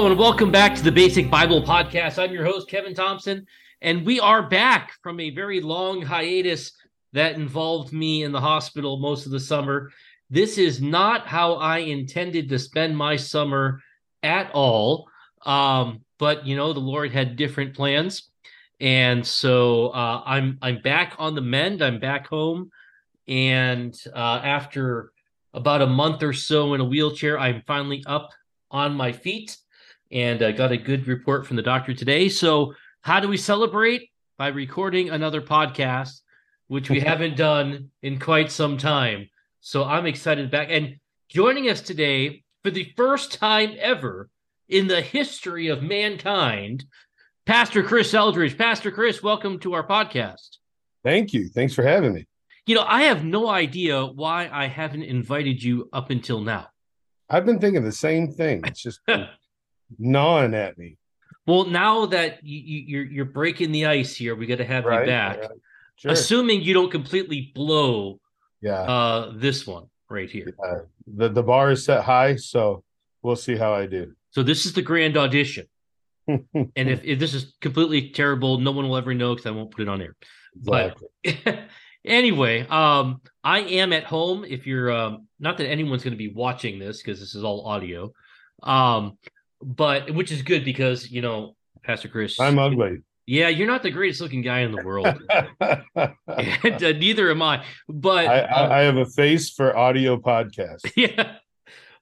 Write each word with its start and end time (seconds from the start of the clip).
Hello, 0.00 0.10
and 0.10 0.18
welcome 0.18 0.50
back 0.50 0.74
to 0.74 0.82
the 0.82 0.90
Basic 0.90 1.30
Bible 1.30 1.62
Podcast. 1.62 2.18
I'm 2.18 2.32
your 2.32 2.46
host, 2.46 2.70
Kevin 2.70 2.94
Thompson, 2.94 3.46
and 3.82 4.06
we 4.06 4.18
are 4.18 4.48
back 4.48 4.92
from 5.02 5.20
a 5.20 5.28
very 5.28 5.60
long 5.60 6.00
hiatus 6.00 6.72
that 7.12 7.34
involved 7.34 7.92
me 7.92 8.22
in 8.22 8.32
the 8.32 8.40
hospital 8.40 8.98
most 8.98 9.26
of 9.26 9.32
the 9.32 9.38
summer. 9.38 9.90
This 10.30 10.56
is 10.56 10.80
not 10.80 11.26
how 11.26 11.56
I 11.56 11.80
intended 11.80 12.48
to 12.48 12.58
spend 12.58 12.96
my 12.96 13.16
summer 13.16 13.82
at 14.22 14.50
all. 14.54 15.06
Um, 15.44 16.00
but 16.16 16.46
you 16.46 16.56
know, 16.56 16.72
the 16.72 16.80
Lord 16.80 17.12
had 17.12 17.36
different 17.36 17.74
plans, 17.74 18.30
and 18.80 19.26
so 19.26 19.88
uh, 19.88 20.22
I'm 20.24 20.56
I'm 20.62 20.80
back 20.80 21.14
on 21.18 21.34
the 21.34 21.42
mend. 21.42 21.82
I'm 21.82 22.00
back 22.00 22.26
home, 22.26 22.70
and 23.28 23.94
uh, 24.14 24.40
after 24.42 25.12
about 25.52 25.82
a 25.82 25.86
month 25.86 26.22
or 26.22 26.32
so 26.32 26.72
in 26.72 26.80
a 26.80 26.86
wheelchair, 26.86 27.38
I'm 27.38 27.62
finally 27.66 28.02
up 28.06 28.30
on 28.70 28.94
my 28.94 29.12
feet 29.12 29.58
and 30.10 30.42
uh, 30.42 30.52
got 30.52 30.72
a 30.72 30.76
good 30.76 31.06
report 31.06 31.46
from 31.46 31.56
the 31.56 31.62
doctor 31.62 31.94
today. 31.94 32.28
So, 32.28 32.74
how 33.02 33.20
do 33.20 33.28
we 33.28 33.36
celebrate? 33.36 34.10
By 34.36 34.48
recording 34.48 35.10
another 35.10 35.42
podcast, 35.42 36.20
which 36.68 36.88
we 36.88 37.00
haven't 37.10 37.36
done 37.36 37.90
in 38.02 38.18
quite 38.18 38.50
some 38.50 38.78
time. 38.78 39.28
So, 39.60 39.84
I'm 39.84 40.06
excited 40.06 40.50
back. 40.50 40.68
And 40.70 40.96
joining 41.28 41.68
us 41.68 41.80
today 41.80 42.42
for 42.62 42.70
the 42.70 42.92
first 42.96 43.34
time 43.34 43.74
ever 43.78 44.28
in 44.68 44.86
the 44.86 45.00
history 45.00 45.68
of 45.68 45.82
mankind, 45.82 46.84
Pastor 47.46 47.82
Chris 47.82 48.14
Eldridge. 48.14 48.56
Pastor 48.56 48.90
Chris, 48.90 49.22
welcome 49.22 49.58
to 49.60 49.74
our 49.74 49.86
podcast. 49.86 50.58
Thank 51.02 51.32
you. 51.32 51.48
Thanks 51.48 51.74
for 51.74 51.82
having 51.82 52.14
me. 52.14 52.26
You 52.66 52.74
know, 52.74 52.84
I 52.86 53.04
have 53.04 53.24
no 53.24 53.48
idea 53.48 54.06
why 54.06 54.48
I 54.52 54.66
haven't 54.66 55.02
invited 55.02 55.62
you 55.62 55.88
up 55.92 56.10
until 56.10 56.40
now. 56.40 56.68
I've 57.28 57.46
been 57.46 57.58
thinking 57.58 57.82
the 57.82 57.92
same 57.92 58.32
thing. 58.32 58.62
It's 58.64 58.82
just 58.82 59.00
gnawing 59.98 60.54
at 60.54 60.78
me. 60.78 60.96
Well, 61.46 61.64
now 61.66 62.06
that 62.06 62.44
you, 62.44 62.60
you, 62.60 62.84
you're 62.86 63.04
you're 63.04 63.24
breaking 63.24 63.72
the 63.72 63.86
ice 63.86 64.14
here, 64.14 64.34
we 64.36 64.46
got 64.46 64.58
to 64.58 64.64
have 64.64 64.84
Right, 64.84 65.00
you 65.00 65.06
back. 65.06 65.40
right. 65.40 65.50
Sure. 65.96 66.12
Assuming 66.12 66.62
you 66.62 66.72
don't 66.72 66.90
completely 66.90 67.52
blow 67.54 68.20
yeah. 68.62 68.80
uh, 68.82 69.32
this 69.34 69.66
one 69.66 69.86
right 70.08 70.30
here. 70.30 70.54
Uh, 70.62 70.80
the 71.06 71.28
the 71.28 71.42
bar 71.42 71.70
is 71.72 71.84
set 71.84 72.04
high, 72.04 72.36
so 72.36 72.82
we'll 73.22 73.36
see 73.36 73.56
how 73.56 73.72
I 73.74 73.86
do. 73.86 74.14
So 74.30 74.42
this 74.42 74.64
is 74.64 74.72
the 74.72 74.82
grand 74.82 75.16
audition. 75.16 75.66
And 76.28 76.70
if, 76.76 77.02
if 77.02 77.18
this 77.18 77.34
is 77.34 77.54
completely 77.60 78.10
terrible, 78.10 78.58
no 78.58 78.70
one 78.70 78.88
will 78.88 78.96
ever 78.96 79.14
know 79.14 79.34
because 79.34 79.46
I 79.46 79.50
won't 79.50 79.72
put 79.72 79.82
it 79.82 79.88
on 79.88 80.00
air. 80.00 80.14
But 80.54 80.96
Exactly. 81.24 81.58
anyway, 82.04 82.66
um, 82.68 83.20
I 83.42 83.60
am 83.60 83.92
at 83.92 84.04
home. 84.04 84.44
If 84.44 84.66
you're 84.66 84.92
um, 84.92 85.26
not 85.40 85.58
that 85.58 85.66
anyone's 85.66 86.04
going 86.04 86.12
to 86.12 86.18
be 86.18 86.32
watching 86.32 86.78
this 86.78 87.02
because 87.02 87.18
this 87.18 87.34
is 87.34 87.42
all 87.42 87.66
audio, 87.66 88.12
um, 88.62 89.18
but 89.62 90.10
which 90.10 90.32
is 90.32 90.42
good 90.42 90.64
because 90.64 91.10
you 91.10 91.22
know, 91.22 91.54
Pastor 91.82 92.08
Chris, 92.08 92.38
I'm 92.40 92.58
ugly. 92.58 93.02
yeah, 93.26 93.48
you're 93.48 93.66
not 93.66 93.82
the 93.82 93.90
greatest 93.90 94.20
looking 94.20 94.42
guy 94.42 94.60
in 94.60 94.72
the 94.72 94.82
world, 94.82 95.06
and 95.60 96.84
uh, 96.84 96.92
neither 96.92 97.30
am 97.30 97.42
I. 97.42 97.64
But 97.88 98.26
I, 98.26 98.40
um, 98.42 98.72
I 98.72 98.78
have 98.80 98.96
a 98.96 99.06
face 99.06 99.50
for 99.50 99.76
audio 99.76 100.16
podcast. 100.16 100.90
yeah. 100.96 101.36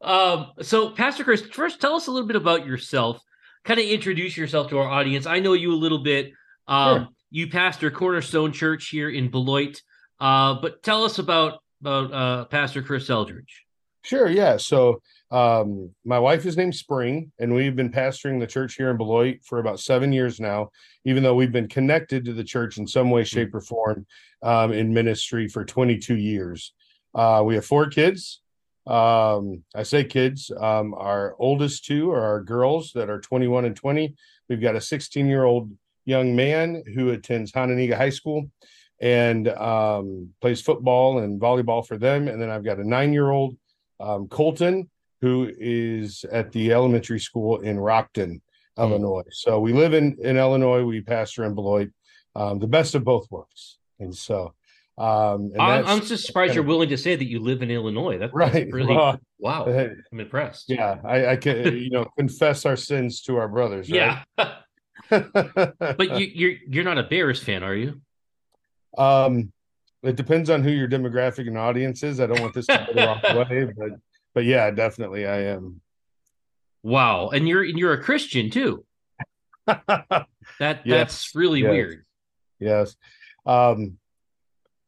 Um, 0.00 0.53
so, 0.62 0.91
Pastor 0.91 1.25
Chris, 1.25 1.42
first 1.42 1.81
tell 1.81 1.95
us 1.95 2.06
a 2.06 2.11
little 2.11 2.28
bit 2.28 2.37
about 2.37 2.67
yourself. 2.67 3.20
Kind 3.65 3.81
of 3.81 3.87
introduce 3.87 4.37
yourself 4.37 4.69
to 4.70 4.78
our 4.78 4.89
audience. 4.89 5.27
I 5.27 5.41
know 5.41 5.53
you 5.55 5.72
a 5.72 5.77
little 5.77 5.98
bit. 5.98 6.33
Um, 6.67 6.97
Sure. 6.97 7.09
You 7.31 7.49
pastor 7.49 7.91
Cornerstone 7.91 8.53
Church 8.53 8.88
here 8.88 9.10
in 9.10 9.31
Beloit, 9.31 9.83
uh, 10.19 10.54
but 10.62 10.83
tell 10.83 11.04
us 11.04 11.19
about 11.19 11.62
about 11.83 12.12
uh, 12.12 12.44
Pastor 12.47 12.83
Chris 12.83 13.10
Eldridge. 13.10 13.66
Sure, 14.03 14.28
yeah. 14.28 14.56
So 14.56 15.03
um, 15.31 15.91
my 16.05 16.19
wife 16.19 16.47
is 16.47 16.56
named 16.56 16.75
Spring, 16.75 17.31
and 17.39 17.55
we've 17.55 17.77
been 17.77 17.93
pastoring 17.93 18.41
the 18.41 18.47
church 18.47 18.75
here 18.75 18.91
in 18.91 18.97
Beloit 18.97 19.44
for 19.44 19.59
about 19.59 19.81
seven 19.81 20.12
years 20.12 20.41
now, 20.41 20.71
even 21.05 21.22
though 21.22 21.34
we've 21.34 21.53
been 21.53 21.69
connected 21.69 22.25
to 22.25 22.33
the 22.33 22.44
church 22.44 22.78
in 22.78 22.87
some 22.87 23.11
way, 23.11 23.25
shape, 23.25 23.55
or 23.55 23.61
form 23.61 24.06
um, 24.43 24.72
in 24.72 24.94
ministry 24.94 25.47
for 25.49 25.65
22 25.65 26.16
years. 26.16 26.72
Uh, 27.15 27.43
we 27.44 27.55
have 27.56 27.66
four 27.66 27.87
kids. 27.89 28.41
Um, 28.87 29.65
I 29.75 29.83
say 29.83 30.05
kids. 30.05 30.50
Um, 30.50 30.94
our 30.94 31.37
oldest 31.39 31.84
two 31.84 32.10
are 32.10 32.25
our 32.25 32.43
girls 32.43 32.93
that 32.95 33.10
are 33.10 33.21
21 33.21 33.66
and 33.66 33.77
20. 33.77 34.15
We've 34.49 34.62
got 34.62 34.77
a 34.77 34.81
16 34.81 35.27
year 35.27 35.45
old 35.45 35.71
young 36.06 36.34
man 36.34 36.83
who 36.95 37.10
attends 37.10 37.53
Hononegah 37.53 37.99
High 37.99 38.09
School 38.09 38.50
and 38.99 39.47
um, 39.49 40.31
plays 40.41 40.62
football 40.62 41.19
and 41.19 41.39
volleyball 41.39 41.87
for 41.87 41.99
them. 41.99 42.28
And 42.28 42.41
then 42.41 42.49
I've 42.49 42.65
got 42.65 42.78
a 42.78 42.89
nine 42.89 43.12
year 43.12 43.31
old 43.31 43.56
um, 44.00 44.27
Colton, 44.28 44.89
who 45.21 45.51
is 45.59 46.25
at 46.31 46.53
the 46.53 46.73
elementary 46.73 47.21
school 47.21 47.61
in 47.61 47.77
Rockton, 47.77 48.41
Illinois. 48.79 49.25
So 49.31 49.59
we 49.61 49.73
live 49.73 49.95
in, 49.95 50.17
in 50.23 50.37
Illinois. 50.37 50.84
We 50.84 51.01
pastor 51.01 51.45
in 51.45 51.55
Beloit, 51.55 51.91
um, 52.37 52.59
the 52.59 52.67
best 52.67 52.95
of 52.95 53.05
both 53.05 53.31
worlds. 53.31 53.78
And 53.99 54.15
so, 54.15 54.55
um, 54.97 55.51
and 55.53 55.62
I'm, 55.62 55.87
I'm 55.87 56.01
just 56.01 56.27
surprised 56.27 56.55
you're 56.55 56.65
willing 56.65 56.89
to 56.89 56.99
say 56.99 57.17
that 57.17 57.25
you 57.25 57.41
live 57.41 57.62
in 57.62 57.71
Illinois. 57.71 58.19
That's 58.19 58.33
right. 58.33 58.69
really 58.73 58.95
Well, 58.95 59.19
wow. 59.39 59.67
I'm 59.67 60.21
impressed. 60.21 60.67
yeah, 60.69 60.99
I, 61.05 61.27
I 61.27 61.37
can, 61.37 61.77
you 61.77 61.91
know, 61.91 62.07
confess 62.17 62.67
our 62.67 62.77
sins 62.77 63.23
to 63.23 63.37
our 63.37 63.49
brothers. 63.49 63.89
yeah. 63.89 64.23
Right? 64.37 64.53
but 65.11 66.19
you, 66.19 66.27
you're 66.34 66.57
you're 66.69 66.84
not 66.84 66.99
a 66.99 67.03
Bears 67.05 67.43
fan, 67.43 67.62
are 67.62 67.75
you? 67.75 68.01
Um, 68.99 69.53
it 70.03 70.17
depends 70.17 70.51
on 70.51 70.62
who 70.62 70.71
your 70.71 70.89
demographic 70.89 71.47
and 71.47 71.57
audience 71.57 72.03
is. 72.03 72.21
I 72.21 72.27
don't 72.27 72.41
want 72.41 72.55
this 72.55 72.67
to 72.67 72.87
go 72.87 72.93
the 72.93 73.07
wrong 73.07 73.49
way, 73.51 73.65
but 73.65 73.91
but 74.34 74.44
yeah, 74.44 74.71
definitely 74.71 75.27
I 75.27 75.43
am. 75.44 75.81
Wow, 76.83 77.28
and 77.31 77.49
you're 77.49 77.62
and 77.65 77.78
you're 77.78 77.93
a 77.93 78.03
Christian 78.03 78.50
too. 78.50 78.84
That 80.59 80.81
Yes, 80.84 80.84
that's 80.87 81.34
really 81.34 81.61
yes. 81.61 81.71
weird. 81.71 82.05
yes. 82.59 82.97
Um, 83.47 83.99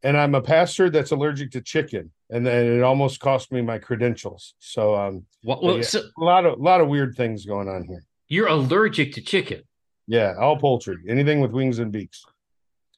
and 0.03 0.17
I'm 0.17 0.35
a 0.35 0.41
pastor 0.41 0.89
that's 0.91 1.11
allergic 1.11 1.51
to 1.53 1.61
chicken, 1.61 2.11
and 2.31 2.45
then 2.47 2.67
it 2.79 2.83
almost 2.83 3.21
cost 3.21 3.53
me 3.53 3.61
my 3.61 3.79
credentials. 3.79 4.55
So 4.59 4.95
um, 4.97 5.27
Well, 5.45 5.61
well 5.63 5.77
Yeah. 5.77 5.83
so 5.83 6.01
a 6.19 6.25
lot 6.25 6.47
of 6.47 6.59
a 6.59 6.63
lot 6.63 6.81
of 6.81 6.89
weird 6.89 7.15
things 7.17 7.45
going 7.45 7.69
on 7.69 7.85
here. 7.85 8.03
you're 8.29 8.49
allergic 8.49 9.13
to 9.15 9.21
chicken, 9.21 9.63
Yeah, 10.07 10.35
all 10.41 10.57
poultry, 10.57 10.97
anything 11.09 11.41
with 11.41 11.53
wings 11.53 11.79
and 11.79 11.93
beaks. 11.93 12.25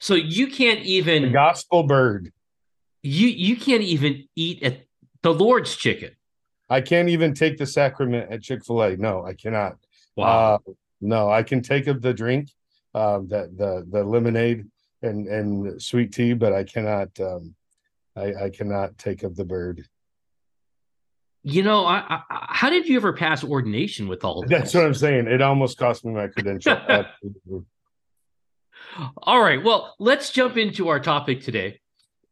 so 0.01 0.15
you 0.15 0.47
can't 0.47 0.83
The 0.85 0.91
even 0.93 1.33
gospel 1.33 1.83
bird. 1.83 2.33
you 3.03 3.27
you 3.29 3.57
can't 3.57 3.83
even 3.83 4.25
eat 4.37 4.63
at 4.63 4.83
the 5.23 5.35
Lord's 5.35 5.77
chicken. 5.77 6.11
I 6.71 6.81
can't 6.81 7.09
even 7.09 7.35
take 7.35 7.59
the 7.59 7.67
sacrament 7.67 8.33
at 8.33 8.43
Chick 8.43 8.65
Fil 8.65 8.83
A. 8.83 8.97
No, 8.97 9.25
I 9.25 9.35
cannot. 9.35 9.77
Wow. 10.17 10.55
Uh, 10.67 10.73
no, 11.01 11.31
I 11.31 11.43
can 11.43 11.63
take 11.63 11.87
of 11.87 12.01
the 12.01 12.15
drink, 12.15 12.51
um, 12.95 13.29
that 13.29 13.57
the 13.57 13.87
the 13.91 14.05
lemonade 14.05 14.67
and 15.03 15.27
and 15.27 15.83
sweet 15.83 16.13
tea, 16.13 16.33
but 16.33 16.53
I 16.53 16.65
cannot. 16.65 17.09
Um, 17.21 17.55
I, 18.15 18.45
I 18.45 18.51
cannot 18.51 18.99
take 18.99 19.23
of 19.23 19.37
the 19.37 19.45
bird. 19.45 19.87
you 21.43 21.63
know, 21.63 21.87
I, 21.87 22.21
I, 22.31 22.47
how 22.51 22.71
did 22.71 22.87
you 22.87 22.97
ever 22.97 23.13
pass 23.13 23.43
ordination 23.43 24.07
with 24.07 24.23
all 24.25 24.43
of 24.43 24.49
That's 24.49 24.73
this? 24.73 24.75
what 24.75 24.85
I'm 24.85 24.95
saying. 24.95 25.27
It 25.29 25.41
almost 25.43 25.79
cost 25.79 26.05
me 26.05 26.13
my 26.13 26.29
credential. 26.29 26.79
All 29.17 29.41
right. 29.41 29.63
Well, 29.63 29.95
let's 29.99 30.31
jump 30.31 30.57
into 30.57 30.89
our 30.89 31.01
topic 31.01 31.43
today. 31.43 31.81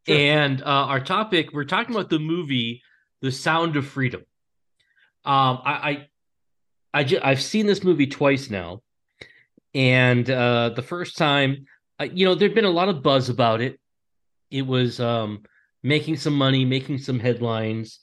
Sure. 0.07 0.17
And 0.17 0.63
uh, 0.63 0.65
our 0.67 1.01
topic, 1.01 1.53
we're 1.53 1.65
talking 1.65 1.95
about 1.95 2.11
the 2.11 2.19
movie 2.19 2.83
The 3.23 3.33
Sound 3.33 3.77
of 3.77 3.87
Freedom. 3.87 4.23
Um, 5.25 5.61
I, 5.65 5.73
I, 5.73 6.09
I 6.93 7.05
ju- 7.05 7.21
I've 7.23 7.43
seen 7.43 7.67
this 7.67 7.85
movie 7.85 8.07
twice 8.07 8.51
now, 8.51 8.83
and 9.75 10.29
uh, 10.29 10.71
the 10.71 10.83
first 10.83 11.17
time, 11.17 11.67
uh, 12.01 12.05
you 12.13 12.25
know, 12.25 12.35
there'd 12.35 12.55
been 12.55 12.65
a 12.65 12.71
lot 12.71 12.89
of 12.89 13.03
buzz 13.03 13.29
about 13.29 13.61
it. 13.61 13.79
It 14.51 14.67
was 14.67 14.99
um, 14.99 15.43
making 15.83 16.17
some 16.17 16.35
money, 16.35 16.65
making 16.65 16.99
some 16.99 17.21
headlines. 17.21 18.01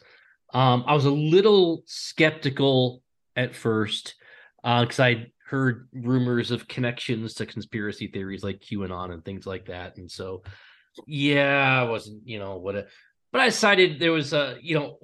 Um, 0.54 0.84
I 0.88 0.94
was 0.94 1.06
a 1.06 1.12
little 1.12 1.84
skeptical 1.86 3.02
at 3.36 3.56
first 3.56 4.16
because 4.64 5.00
I 5.00 5.28
heard 5.46 5.88
rumors 5.94 6.52
of 6.52 6.68
connections 6.68 7.34
to 7.36 7.46
conspiracy 7.46 8.08
theories 8.08 8.44
like 8.44 8.60
QAnon 8.60 9.14
and 9.14 9.26
things 9.26 9.46
like 9.46 9.66
that, 9.66 9.98
and 9.98 10.10
so 10.10 10.44
yeah, 11.06 11.82
I 11.82 11.90
wasn't, 11.90 12.28
you 12.28 12.40
know, 12.40 12.58
what 12.58 12.76
a. 12.76 12.86
But 13.32 13.42
I 13.42 13.46
decided 13.46 14.00
there 14.00 14.12
was 14.12 14.34
a, 14.34 14.58
you 14.62 14.76
know, 14.76 15.00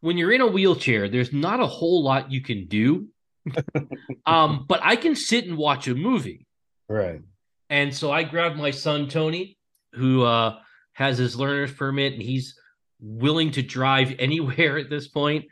when 0.00 0.18
you're 0.18 0.32
in 0.32 0.40
a 0.40 0.46
wheelchair, 0.46 1.08
there's 1.08 1.32
not 1.32 1.60
a 1.60 1.66
whole 1.66 2.02
lot 2.02 2.30
you 2.30 2.42
can 2.42 2.66
do. 2.66 3.08
um, 4.26 4.66
but 4.68 4.80
I 4.82 4.96
can 4.96 5.14
sit 5.14 5.46
and 5.46 5.56
watch 5.56 5.88
a 5.88 5.94
movie. 5.94 6.46
Right. 6.88 7.20
And 7.68 7.94
so 7.94 8.10
I 8.10 8.24
grabbed 8.24 8.56
my 8.56 8.70
son 8.70 9.08
Tony, 9.08 9.56
who 9.94 10.24
uh, 10.24 10.58
has 10.92 11.18
his 11.18 11.36
learner's 11.36 11.72
permit, 11.72 12.14
and 12.14 12.22
he's 12.22 12.58
willing 12.98 13.52
to 13.52 13.62
drive 13.62 14.14
anywhere 14.18 14.78
at 14.78 14.90
this 14.90 15.08
point. 15.08 15.46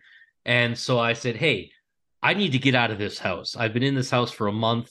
And 0.44 0.76
so 0.76 0.98
I 0.98 1.12
said, 1.12 1.36
"Hey, 1.36 1.70
I 2.22 2.34
need 2.34 2.52
to 2.52 2.58
get 2.58 2.74
out 2.74 2.90
of 2.90 2.98
this 2.98 3.18
house. 3.18 3.56
I've 3.56 3.72
been 3.72 3.82
in 3.82 3.94
this 3.94 4.10
house 4.10 4.30
for 4.30 4.48
a 4.48 4.52
month. 4.52 4.90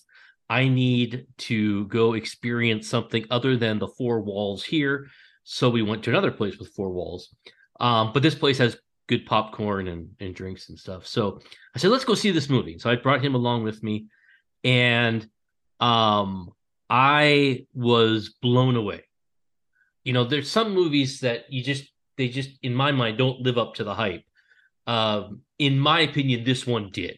I 0.50 0.70
need 0.70 1.28
to 1.40 1.86
go 1.88 2.14
experience 2.14 2.88
something 2.88 3.26
other 3.30 3.58
than 3.58 3.80
the 3.80 3.88
four 3.88 4.22
walls 4.22 4.64
here." 4.64 5.08
So 5.50 5.70
we 5.70 5.82
went 5.82 6.04
to 6.04 6.10
another 6.10 6.32
place 6.32 6.58
with 6.58 6.74
four 6.74 6.90
walls, 6.90 7.34
um, 7.80 8.12
but 8.14 8.22
this 8.22 8.36
place 8.36 8.58
has 8.58 8.76
good 9.08 9.26
popcorn 9.26 9.88
and 9.88 10.10
and 10.20 10.36
drinks 10.36 10.68
and 10.68 10.78
stuff. 10.78 11.08
So 11.08 11.40
I 11.74 11.80
said, 11.80 11.90
let's 11.90 12.04
go 12.04 12.16
see 12.16 12.32
this 12.32 12.50
movie. 12.50 12.78
So 12.80 12.90
I 12.90 12.96
brought 12.96 13.24
him 13.24 13.34
along 13.34 13.64
with 13.64 13.82
me, 13.82 14.08
and 14.66 15.26
um, 15.80 16.52
I 16.90 17.66
was 17.74 18.36
blown 18.42 18.76
away. 18.76 19.06
You 20.04 20.12
know, 20.12 20.26
there's 20.26 20.52
some 20.52 20.74
movies 20.74 21.22
that 21.22 21.46
you 21.50 21.64
just 21.64 21.86
they 22.18 22.28
just 22.28 22.50
in 22.62 22.76
my 22.76 22.92
mind 22.92 23.18
don't 23.18 23.40
live 23.40 23.58
up 23.58 23.76
to 23.76 23.86
the 23.86 23.96
hype. 23.96 24.26
Um, 24.86 25.44
in 25.58 25.80
my 25.80 26.02
opinion, 26.02 26.44
this 26.44 26.68
one 26.68 26.90
did. 26.92 27.18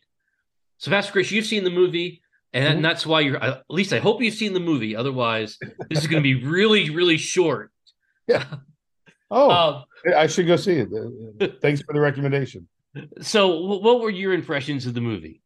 So, 0.77 0.91
Pastor 0.91 1.13
Chris, 1.13 1.31
you've 1.31 1.47
seen 1.47 1.63
the 1.63 1.71
movie, 1.71 2.21
and, 2.53 2.75
mm-hmm. 2.75 2.83
that's 2.83 3.07
why 3.07 3.21
you're. 3.21 3.43
At 3.43 3.63
least 3.69 3.91
I 3.91 3.97
hope 3.97 4.21
you've 4.21 4.35
seen 4.35 4.53
the 4.53 4.59
movie. 4.59 4.95
Otherwise, 4.95 5.57
this 5.89 5.97
is 5.97 6.05
going 6.05 6.21
to 6.21 6.35
be 6.35 6.45
really, 6.45 6.91
really 6.91 7.17
short. 7.17 7.71
Yeah. 8.29 8.45
Oh, 9.31 9.51
um, 9.51 9.83
I 10.17 10.25
should 10.25 10.47
go 10.47 10.55
see 10.55 10.83
it. 10.83 11.59
Thanks 11.61 11.83
for 11.83 11.93
the 11.93 11.99
recommendation. 11.99 12.67
So, 13.21 13.59
what 13.77 14.01
were 14.01 14.09
your 14.09 14.33
impressions 14.33 14.87
of 14.87 14.95
the 14.95 15.01
movie? 15.01 15.43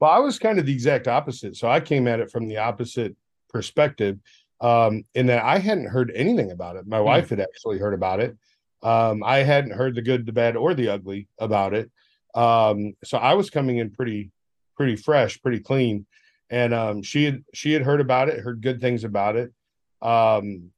Well, 0.00 0.10
I 0.10 0.18
was 0.18 0.38
kind 0.38 0.58
of 0.58 0.66
the 0.66 0.72
exact 0.72 1.06
opposite. 1.06 1.56
So 1.56 1.68
I 1.68 1.78
came 1.78 2.08
at 2.08 2.18
it 2.18 2.30
from 2.30 2.48
the 2.48 2.56
opposite 2.56 3.14
perspective, 3.50 4.18
um, 4.60 5.04
in 5.14 5.26
that 5.26 5.44
I 5.44 5.58
hadn't 5.58 5.86
heard 5.86 6.10
anything 6.14 6.50
about 6.50 6.74
it. 6.74 6.86
My 6.86 6.98
mm. 6.98 7.04
wife 7.04 7.30
had 7.30 7.40
actually 7.40 7.78
heard 7.78 7.94
about 7.94 8.18
it. 8.18 8.36
Um, 8.82 9.22
I 9.24 9.38
hadn't 9.38 9.72
heard 9.72 9.94
the 9.94 10.02
good, 10.02 10.26
the 10.26 10.32
bad, 10.32 10.56
or 10.56 10.74
the 10.74 10.88
ugly 10.88 11.28
about 11.38 11.72
it. 11.72 11.90
Um, 12.34 12.94
so 13.04 13.16
I 13.16 13.34
was 13.34 13.48
coming 13.48 13.78
in 13.78 13.90
pretty, 13.90 14.32
pretty 14.76 14.96
fresh, 14.96 15.40
pretty 15.40 15.60
clean. 15.60 16.04
And 16.50 16.74
um, 16.74 17.02
she 17.02 17.24
had 17.24 17.44
she 17.54 17.72
had 17.72 17.82
heard 17.82 18.00
about 18.00 18.28
it, 18.28 18.40
heard 18.40 18.60
good 18.60 18.80
things 18.80 19.04
about 19.04 19.36
it. 19.36 19.52
Um, 20.02 20.72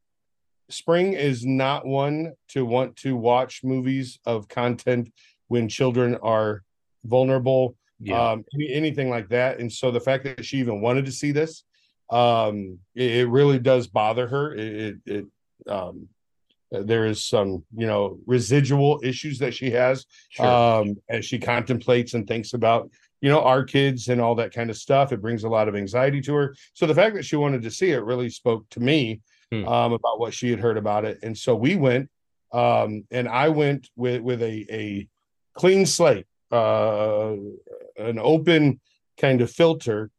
spring 0.71 1.13
is 1.13 1.45
not 1.45 1.87
one 1.87 2.33
to 2.49 2.65
want 2.65 2.97
to 2.97 3.17
watch 3.17 3.63
movies 3.63 4.19
of 4.27 4.49
content 4.49 5.13
when 5.49 5.69
children 5.69 6.17
are 6.23 6.63
vulnerable, 7.05 7.77
yeah. 8.01 8.33
um, 8.33 8.45
anything 8.69 9.11
like 9.11 9.29
that. 9.29 9.59
And 9.61 9.73
so 9.73 9.91
the 9.91 10.01
fact 10.01 10.25
that 10.25 10.45
she 10.45 10.59
even 10.59 10.81
wanted 10.81 11.07
to 11.07 11.13
see 11.13 11.33
this, 11.33 11.65
um, 12.11 12.79
it, 12.95 13.11
it 13.13 13.27
really 13.29 13.59
does 13.59 13.87
bother 13.87 14.27
her. 14.27 14.55
It, 14.55 14.77
it, 14.77 14.97
it 15.07 15.27
um, 15.69 16.09
there 16.71 17.07
is 17.07 17.25
some 17.25 17.65
you 17.77 17.87
know 17.87 18.19
residual 18.27 19.01
issues 19.03 19.39
that 19.39 19.55
she 19.55 19.71
has 19.71 20.05
sure. 20.31 20.47
um 20.47 20.97
as 21.09 21.25
she 21.25 21.39
contemplates 21.39 22.15
and 22.15 22.27
thinks 22.27 22.55
about 22.55 22.91
you 23.21 23.31
know 23.31 23.41
our 23.41 23.65
kids 23.65 24.09
and 24.09 24.21
all 24.21 24.35
that 24.35 24.53
kind 24.53 24.69
of 24.69 24.77
stuff 24.77 25.13
it 25.13 25.23
brings 25.23 25.45
a 25.45 25.49
lot 25.49 25.69
of 25.69 25.77
anxiety 25.77 26.21
to 26.21 26.35
her 26.35 26.55
so 26.75 26.87
the 26.87 26.95
fact 26.95 27.15
that 27.15 27.25
she 27.25 27.37
wanted 27.37 27.63
to 27.63 27.71
see 27.71 27.91
it 27.91 28.05
really 28.05 28.29
spoke 28.29 28.69
to 28.69 28.81
me 28.81 29.21
hmm. 29.51 29.67
um 29.67 29.93
about 29.93 30.19
what 30.19 30.35
she 30.35 30.51
had 30.51 30.61
heard 30.61 30.77
about 30.77 31.05
it 31.05 31.19
and 31.23 31.37
so 31.37 31.55
we 31.55 31.77
went 31.77 32.09
um 32.53 33.05
and 33.11 33.29
i 33.29 33.49
went 33.49 33.89
with 33.97 34.21
with 34.23 34.43
a 34.43 34.67
a 34.71 35.09
clean 35.55 35.87
slate 35.87 36.27
uh 36.53 37.35
an 37.97 38.19
open 38.19 38.81
kind 39.19 39.41
of 39.41 39.51
filter 39.51 40.11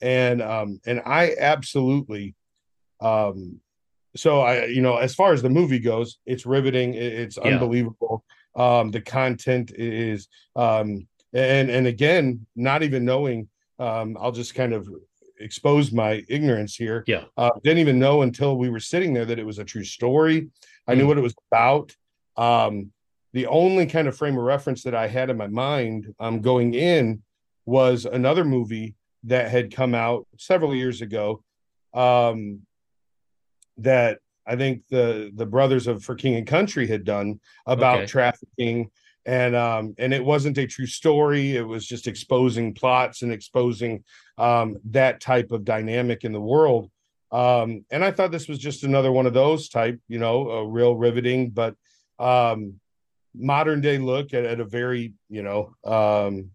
and 0.00 0.42
um 0.42 0.80
and 0.86 1.00
i 1.04 1.34
absolutely 1.38 2.34
um 3.00 3.60
so 4.16 4.40
I, 4.40 4.66
you 4.66 4.82
know, 4.82 4.96
as 4.96 5.14
far 5.14 5.32
as 5.32 5.42
the 5.42 5.50
movie 5.50 5.78
goes, 5.78 6.18
it's 6.26 6.44
riveting. 6.44 6.94
It's 6.94 7.38
yeah. 7.38 7.52
unbelievable. 7.52 8.24
Um, 8.54 8.90
the 8.90 9.00
content 9.00 9.72
is, 9.74 10.28
um, 10.54 11.06
and 11.32 11.70
and 11.70 11.86
again, 11.86 12.46
not 12.54 12.82
even 12.82 13.04
knowing, 13.04 13.48
um, 13.78 14.18
I'll 14.20 14.32
just 14.32 14.54
kind 14.54 14.74
of 14.74 14.88
expose 15.42 15.92
my 15.92 16.24
ignorance 16.28 16.74
here. 16.74 17.04
Yeah, 17.06 17.24
uh, 17.36 17.50
didn't 17.62 17.78
even 17.78 17.98
know 17.98 18.22
until 18.22 18.56
we 18.56 18.70
were 18.70 18.80
sitting 18.80 19.12
there 19.12 19.24
that 19.24 19.38
it 19.38 19.46
was 19.46 19.58
a 19.58 19.64
true 19.64 19.84
story. 19.84 20.50
I 20.86 20.94
mm. 20.94 20.98
knew 20.98 21.06
what 21.06 21.18
it 21.18 21.22
was 21.22 21.34
about. 21.50 21.96
Um, 22.36 22.92
the 23.32 23.46
only 23.46 23.86
kind 23.86 24.08
of 24.08 24.16
frame 24.16 24.36
of 24.36 24.44
reference 24.44 24.82
that 24.82 24.94
I 24.94 25.08
had 25.08 25.30
in 25.30 25.36
my 25.36 25.46
mind 25.46 26.14
um, 26.20 26.40
going 26.40 26.74
in 26.74 27.22
was 27.64 28.04
another 28.04 28.44
movie 28.44 28.94
that 29.24 29.50
had 29.50 29.74
come 29.74 29.94
out 29.94 30.26
several 30.36 30.74
years 30.74 31.00
ago 31.00 31.42
um, 31.94 32.60
that 33.78 34.18
I 34.46 34.56
think 34.56 34.86
the 34.88 35.30
the 35.34 35.46
brothers 35.46 35.86
of 35.86 36.02
For 36.02 36.14
King 36.14 36.34
and 36.34 36.46
Country 36.46 36.86
had 36.86 37.04
done 37.04 37.40
about 37.66 37.98
okay. 37.98 38.06
trafficking 38.06 38.90
and 39.26 39.54
um 39.54 39.94
and 39.98 40.12
it 40.12 40.24
wasn't 40.24 40.58
a 40.58 40.66
true 40.66 40.86
story. 40.86 41.56
It 41.56 41.62
was 41.66 41.86
just 41.86 42.06
exposing 42.06 42.74
plots 42.74 43.22
and 43.22 43.32
exposing 43.32 44.04
um 44.38 44.76
that 44.90 45.20
type 45.20 45.52
of 45.52 45.64
dynamic 45.64 46.24
in 46.24 46.32
the 46.32 46.40
world. 46.40 46.90
Um 47.30 47.84
and 47.90 48.04
i 48.04 48.10
thought 48.10 48.30
this 48.30 48.48
was 48.48 48.58
just 48.58 48.84
another 48.84 49.10
one 49.10 49.26
of 49.26 49.32
those 49.32 49.68
type 49.68 49.98
you 50.06 50.18
know 50.18 50.50
a 50.50 50.68
real 50.68 50.94
riveting 50.94 51.50
but 51.50 51.74
um 52.18 52.74
modern 53.34 53.80
day 53.80 53.96
look 53.96 54.34
at, 54.34 54.44
at 54.44 54.60
a 54.60 54.64
very 54.64 55.14
you 55.30 55.42
know 55.42 55.74
um 55.84 56.50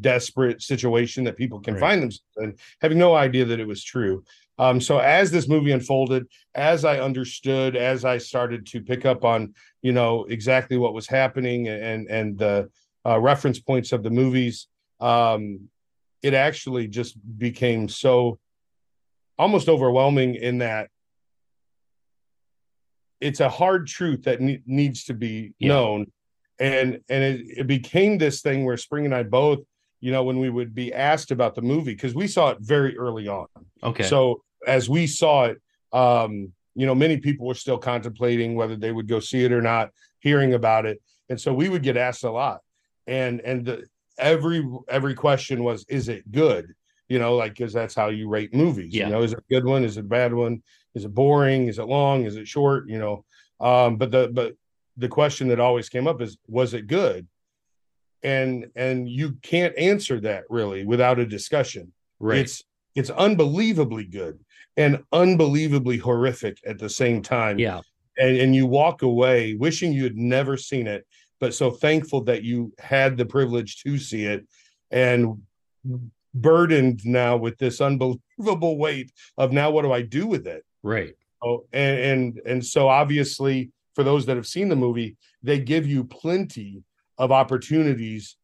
desperate 0.00 0.62
situation 0.62 1.24
that 1.24 1.36
people 1.36 1.60
can 1.60 1.74
right. 1.74 1.80
find 1.80 2.02
themselves 2.02 2.24
in 2.38 2.56
having 2.80 2.98
no 2.98 3.14
idea 3.14 3.44
that 3.44 3.60
it 3.60 3.66
was 3.66 3.84
true 3.84 4.24
um, 4.58 4.80
so 4.80 4.98
as 4.98 5.30
this 5.30 5.48
movie 5.48 5.72
unfolded, 5.72 6.26
as 6.54 6.84
I 6.84 7.00
understood, 7.00 7.74
as 7.76 8.04
I 8.04 8.18
started 8.18 8.66
to 8.66 8.80
pick 8.80 9.06
up 9.06 9.24
on, 9.24 9.54
you 9.80 9.92
know, 9.92 10.24
exactly 10.24 10.76
what 10.76 10.94
was 10.94 11.06
happening 11.06 11.68
and 11.68 12.08
and 12.08 12.38
the 12.38 12.70
uh, 13.04 13.18
reference 13.18 13.58
points 13.58 13.92
of 13.92 14.02
the 14.02 14.10
movies, 14.10 14.68
um, 15.00 15.68
it 16.22 16.34
actually 16.34 16.86
just 16.86 17.16
became 17.38 17.88
so 17.88 18.38
almost 19.38 19.68
overwhelming 19.68 20.34
in 20.34 20.58
that 20.58 20.88
it's 23.20 23.40
a 23.40 23.48
hard 23.48 23.86
truth 23.86 24.24
that 24.24 24.40
ne- 24.40 24.62
needs 24.66 25.04
to 25.04 25.14
be 25.14 25.52
yeah. 25.58 25.68
known 25.68 26.06
and 26.58 27.00
and 27.08 27.24
it, 27.24 27.58
it 27.58 27.66
became 27.66 28.18
this 28.18 28.42
thing 28.42 28.64
where 28.64 28.76
spring 28.76 29.04
and 29.04 29.14
i 29.14 29.22
both 29.22 29.60
you 30.02 30.10
know, 30.10 30.24
when 30.24 30.38
we 30.40 30.50
would 30.50 30.74
be 30.74 30.92
asked 30.92 31.30
about 31.30 31.54
the 31.54 31.62
movie, 31.62 31.94
because 31.94 32.14
we 32.14 32.26
saw 32.26 32.50
it 32.50 32.58
very 32.60 32.98
early 32.98 33.28
on. 33.28 33.46
Okay. 33.84 34.02
So 34.02 34.42
as 34.66 34.90
we 34.90 35.06
saw 35.06 35.44
it, 35.44 35.62
um, 35.92 36.52
you 36.74 36.86
know, 36.86 36.94
many 36.94 37.18
people 37.18 37.46
were 37.46 37.54
still 37.54 37.78
contemplating 37.78 38.56
whether 38.56 38.76
they 38.76 38.90
would 38.90 39.06
go 39.06 39.20
see 39.20 39.44
it 39.44 39.52
or 39.52 39.62
not, 39.62 39.90
hearing 40.18 40.54
about 40.54 40.86
it. 40.86 41.00
And 41.28 41.40
so 41.40 41.54
we 41.54 41.68
would 41.68 41.84
get 41.84 41.96
asked 41.96 42.24
a 42.24 42.32
lot. 42.32 42.62
And 43.06 43.40
and 43.42 43.64
the, 43.64 43.84
every 44.18 44.68
every 44.88 45.14
question 45.14 45.62
was, 45.62 45.86
is 45.88 46.08
it 46.08 46.30
good? 46.32 46.74
You 47.08 47.20
know, 47.20 47.36
like 47.36 47.54
because 47.54 47.72
that's 47.72 47.94
how 47.94 48.08
you 48.08 48.28
rate 48.28 48.52
movies. 48.52 48.92
Yeah. 48.92 49.06
You 49.06 49.12
know, 49.12 49.22
is 49.22 49.32
it 49.32 49.38
a 49.38 49.54
good 49.54 49.64
one? 49.64 49.84
Is 49.84 49.98
it 49.98 50.00
a 50.00 50.08
bad 50.08 50.34
one? 50.34 50.62
Is 50.96 51.04
it 51.04 51.14
boring? 51.14 51.68
Is 51.68 51.78
it 51.78 51.86
long? 51.86 52.24
Is 52.24 52.36
it 52.36 52.48
short? 52.48 52.88
You 52.88 52.98
know. 52.98 53.24
Um, 53.60 53.98
but 53.98 54.10
the 54.10 54.30
but 54.32 54.56
the 54.96 55.08
question 55.08 55.46
that 55.48 55.60
always 55.60 55.88
came 55.88 56.08
up 56.08 56.20
is, 56.20 56.38
was 56.48 56.74
it 56.74 56.88
good? 56.88 57.26
And 58.22 58.66
and 58.76 59.08
you 59.08 59.32
can't 59.42 59.76
answer 59.76 60.20
that 60.20 60.44
really 60.48 60.84
without 60.84 61.18
a 61.18 61.26
discussion. 61.26 61.92
Right. 62.20 62.38
It's 62.38 62.62
it's 62.94 63.10
unbelievably 63.10 64.06
good 64.06 64.38
and 64.76 65.02
unbelievably 65.12 65.98
horrific 65.98 66.58
at 66.66 66.78
the 66.78 66.88
same 66.88 67.22
time. 67.22 67.58
Yeah. 67.58 67.80
And 68.18 68.36
and 68.36 68.54
you 68.54 68.66
walk 68.66 69.02
away 69.02 69.54
wishing 69.54 69.92
you 69.92 70.04
had 70.04 70.16
never 70.16 70.56
seen 70.56 70.86
it 70.86 71.06
but 71.42 71.52
so 71.52 71.72
thankful 71.72 72.22
that 72.22 72.44
you 72.44 72.72
had 72.78 73.16
the 73.16 73.26
privilege 73.26 73.82
to 73.82 73.98
see 73.98 74.26
it 74.26 74.46
and 74.92 75.42
burdened 76.32 77.04
now 77.04 77.36
with 77.36 77.58
this 77.58 77.80
unbelievable 77.80 78.78
weight 78.78 79.10
of 79.36 79.50
now 79.50 79.68
what 79.68 79.82
do 79.82 79.92
i 79.92 80.00
do 80.00 80.26
with 80.26 80.46
it? 80.46 80.64
Right. 80.84 81.14
Oh 81.42 81.64
and 81.72 81.98
and, 81.98 82.40
and 82.46 82.64
so 82.64 82.88
obviously 82.88 83.72
for 83.96 84.04
those 84.04 84.24
that 84.26 84.36
have 84.36 84.46
seen 84.46 84.68
the 84.68 84.76
movie 84.76 85.16
they 85.42 85.58
give 85.58 85.86
you 85.86 86.04
plenty 86.04 86.84
of 87.22 87.32
opportunities 87.32 88.36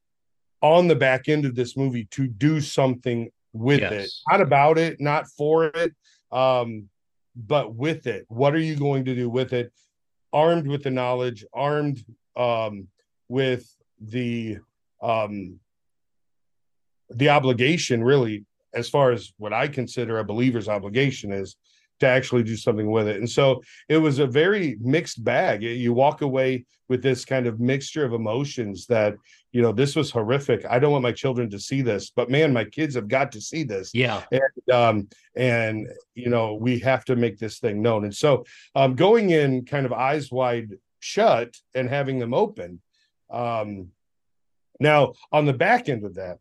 on 0.63 0.89
the 0.89 0.97
back 0.97 1.29
end 1.29 1.45
of 1.45 1.55
this 1.55 1.77
movie 1.77 2.07
to 2.11 2.27
do 2.27 2.61
something 2.61 3.31
with 3.53 3.81
yes. 3.81 3.93
it 3.93 4.11
not 4.31 4.41
about 4.41 4.79
it 4.79 5.01
not 5.01 5.27
for 5.37 5.67
it 5.67 5.95
um 6.33 6.89
but 7.47 7.75
with 7.75 8.07
it. 8.07 8.25
What 8.29 8.55
are 8.55 8.61
you 8.61 8.75
going 8.75 9.05
to 9.05 9.15
do 9.15 9.31
with 9.31 9.53
it? 9.53 9.73
Armed 10.33 10.67
with 10.67 10.83
the 10.83 10.91
knowledge 10.91 11.45
armed 11.55 12.05
um 12.37 12.89
with 13.29 13.67
the 14.01 14.59
um 15.03 15.59
the 17.11 17.29
obligation 17.31 18.05
really 18.05 18.45
as 18.75 18.89
far 18.89 19.11
as 19.11 19.33
what 19.39 19.53
i 19.53 19.67
consider 19.67 20.19
a 20.19 20.25
believer's 20.25 20.69
obligation 20.69 21.33
is 21.33 21.57
to 22.01 22.07
actually 22.07 22.43
do 22.43 22.57
something 22.57 22.91
with 22.91 23.09
it. 23.09 23.17
And 23.17 23.29
so 23.29 23.63
it 23.89 23.99
was 23.99 24.19
a 24.19 24.27
very 24.27 24.77
mixed 24.81 25.23
bag. 25.23 25.63
You 25.63 25.93
walk 25.93 26.23
away 26.23 26.65
with 26.89 27.03
this 27.03 27.25
kind 27.25 27.47
of 27.47 27.61
mixture 27.61 28.05
of 28.05 28.13
emotions 28.13 28.87
that, 28.87 29.15
you 29.53 29.63
know, 29.63 29.73
this 29.73 29.95
was 29.95 30.11
horrific. 30.11 30.65
I 30.69 30.79
don't 30.79 30.93
want 30.93 31.03
my 31.03 31.13
children 31.13 31.51
to 31.51 31.59
see 31.59 31.83
this, 31.83 32.11
but 32.11 32.31
man, 32.31 32.53
my 32.53 32.65
kids 32.65 32.95
have 32.95 33.09
got 33.09 33.33
to 33.33 33.41
see 33.41 33.63
this. 33.63 33.91
Yeah. 33.95 34.23
And, 34.31 34.75
um, 34.75 35.09
and 35.37 35.89
you 36.15 36.31
know, 36.31 36.55
we 36.55 36.79
have 36.81 37.05
to 37.07 37.17
make 37.17 37.39
this 37.39 37.59
thing 37.59 37.83
known. 37.83 38.05
And 38.05 38.15
so 38.15 38.45
um, 38.75 38.95
going 38.95 39.31
in 39.31 39.65
kind 39.65 39.87
of 39.87 39.93
eyes 39.93 40.31
wide 40.31 40.71
shut 41.01 41.57
and 41.75 41.89
having 41.89 42.19
them 42.19 42.35
open. 42.35 42.81
Um, 43.31 43.89
now, 44.81 45.15
on 45.33 45.45
the 45.45 45.53
back 45.53 45.89
end 45.89 46.05
of 46.05 46.15
that, 46.15 46.39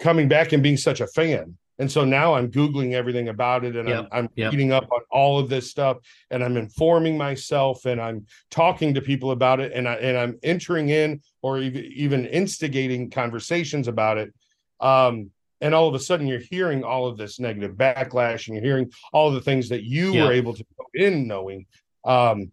coming 0.00 0.28
back 0.28 0.52
and 0.52 0.62
being 0.62 0.78
such 0.78 1.00
a 1.00 1.06
fan 1.06 1.56
And 1.80 1.90
so 1.90 2.04
now 2.04 2.34
I'm 2.34 2.50
Googling 2.50 2.92
everything 2.92 3.30
about 3.30 3.64
it 3.64 3.74
and 3.74 3.88
Yep, 3.88 4.08
I'm, 4.12 4.24
I'm 4.24 4.28
yep. 4.36 4.52
reading 4.52 4.70
up 4.70 4.86
on 4.92 5.00
all 5.10 5.38
of 5.38 5.48
this 5.48 5.70
stuff 5.70 5.96
and 6.30 6.44
I'm 6.44 6.58
informing 6.58 7.16
myself 7.16 7.86
and 7.86 7.98
I'm 7.98 8.26
talking 8.50 8.92
to 8.94 9.00
people 9.00 9.30
about 9.30 9.60
it 9.60 9.72
and 9.72 9.88
I 9.88 9.94
and 9.94 10.16
I'm 10.16 10.38
entering 10.42 10.90
in 10.90 11.22
or 11.40 11.58
even 11.58 11.82
even 11.86 12.26
instigating 12.26 13.08
conversations 13.10 13.88
about 13.88 14.18
it. 14.18 14.32
Um, 14.80 15.30
and 15.62 15.74
all 15.74 15.88
of 15.88 15.94
a 15.94 15.98
sudden 15.98 16.26
you're 16.26 16.38
hearing 16.50 16.84
all 16.84 17.06
of 17.06 17.16
this 17.16 17.40
negative 17.40 17.76
backlash 17.76 18.46
and 18.46 18.56
you're 18.56 18.64
hearing 18.64 18.92
all 19.14 19.30
the 19.30 19.40
things 19.40 19.70
that 19.70 19.82
you 19.82 20.12
Yeah. 20.12 20.26
were 20.26 20.32
able 20.32 20.52
to 20.54 20.64
go 20.78 20.84
in 20.92 21.26
knowing. 21.26 21.64
Um, 22.04 22.52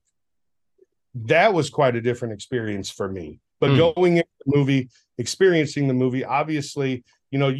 that 1.15 1.53
was 1.53 1.69
quite 1.69 1.97
a 1.97 2.01
different 2.01 2.33
experience 2.33 2.89
for 2.89 3.09
me. 3.11 3.39
But 3.59 3.71
Hmm. 3.71 3.77
going 3.77 4.17
into 4.17 4.29
the 4.45 4.57
movie, 4.57 4.89
experiencing 5.17 5.89
the 5.89 5.93
movie, 5.93 6.23
obviously, 6.23 7.03
you 7.31 7.39
know, 7.39 7.53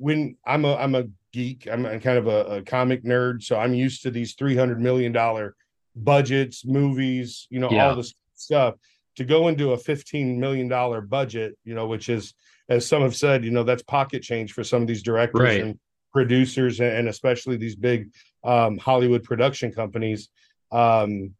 when 0.00 0.36
I'm 0.46 0.64
a 0.64 0.74
I'm 0.76 0.94
a 0.94 1.04
geek, 1.32 1.68
I'm 1.70 1.84
a 1.84 2.00
kind 2.00 2.16
of 2.16 2.26
a, 2.26 2.44
a 2.56 2.62
comic 2.62 3.04
nerd, 3.04 3.42
so 3.42 3.58
I'm 3.58 3.74
used 3.74 4.02
to 4.02 4.10
these 4.10 4.34
three 4.34 4.56
hundred 4.56 4.80
million 4.80 5.12
dollar 5.12 5.54
budgets, 5.94 6.64
movies, 6.64 7.46
you 7.50 7.60
know, 7.60 7.70
Yeah. 7.70 7.90
all 7.90 7.94
this 7.96 8.14
stuff. 8.34 8.74
To 9.16 9.24
go 9.24 9.48
into 9.48 9.72
a 9.72 9.76
fifteen 9.78 10.40
million 10.40 10.68
dollar 10.68 11.02
budget, 11.02 11.58
you 11.64 11.74
know, 11.74 11.86
which 11.86 12.08
is, 12.08 12.32
as 12.70 12.86
some 12.88 13.02
have 13.02 13.14
said, 13.14 13.44
you 13.44 13.50
know, 13.50 13.62
that's 13.62 13.82
pocket 13.82 14.22
change 14.22 14.52
for 14.54 14.64
some 14.64 14.80
of 14.80 14.88
these 14.88 15.02
directors 15.02 15.40
Right. 15.40 15.60
and 15.62 15.78
producers, 16.12 16.80
and, 16.80 16.92
and 16.96 17.08
especially 17.08 17.58
these 17.58 17.76
big 17.76 18.10
um, 18.42 18.78
Hollywood 18.78 19.22
production 19.22 19.70
companies. 19.70 20.30
Um, 20.72 21.34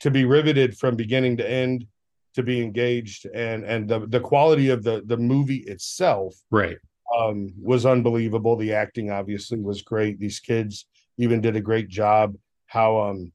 to 0.00 0.10
be 0.10 0.24
riveted 0.24 0.76
from 0.76 0.96
beginning 0.96 1.36
to 1.36 1.48
end, 1.48 1.86
to 2.34 2.42
be 2.42 2.60
engaged, 2.60 3.26
and 3.32 3.62
and 3.64 3.88
the 3.88 4.00
the 4.08 4.20
quality 4.20 4.70
of 4.70 4.82
the 4.82 5.02
the 5.06 5.16
movie 5.16 5.62
itself 5.74 6.34
Right. 6.50 6.78
Um, 7.16 7.52
was 7.60 7.86
unbelievable. 7.86 8.56
The 8.56 8.74
acting 8.74 9.10
obviously 9.10 9.58
was 9.58 9.82
great. 9.82 10.18
These 10.18 10.40
kids 10.40 10.86
even 11.18 11.40
did 11.40 11.56
a 11.56 11.60
great 11.60 11.88
job. 11.88 12.36
How 12.66 12.98
um, 13.00 13.32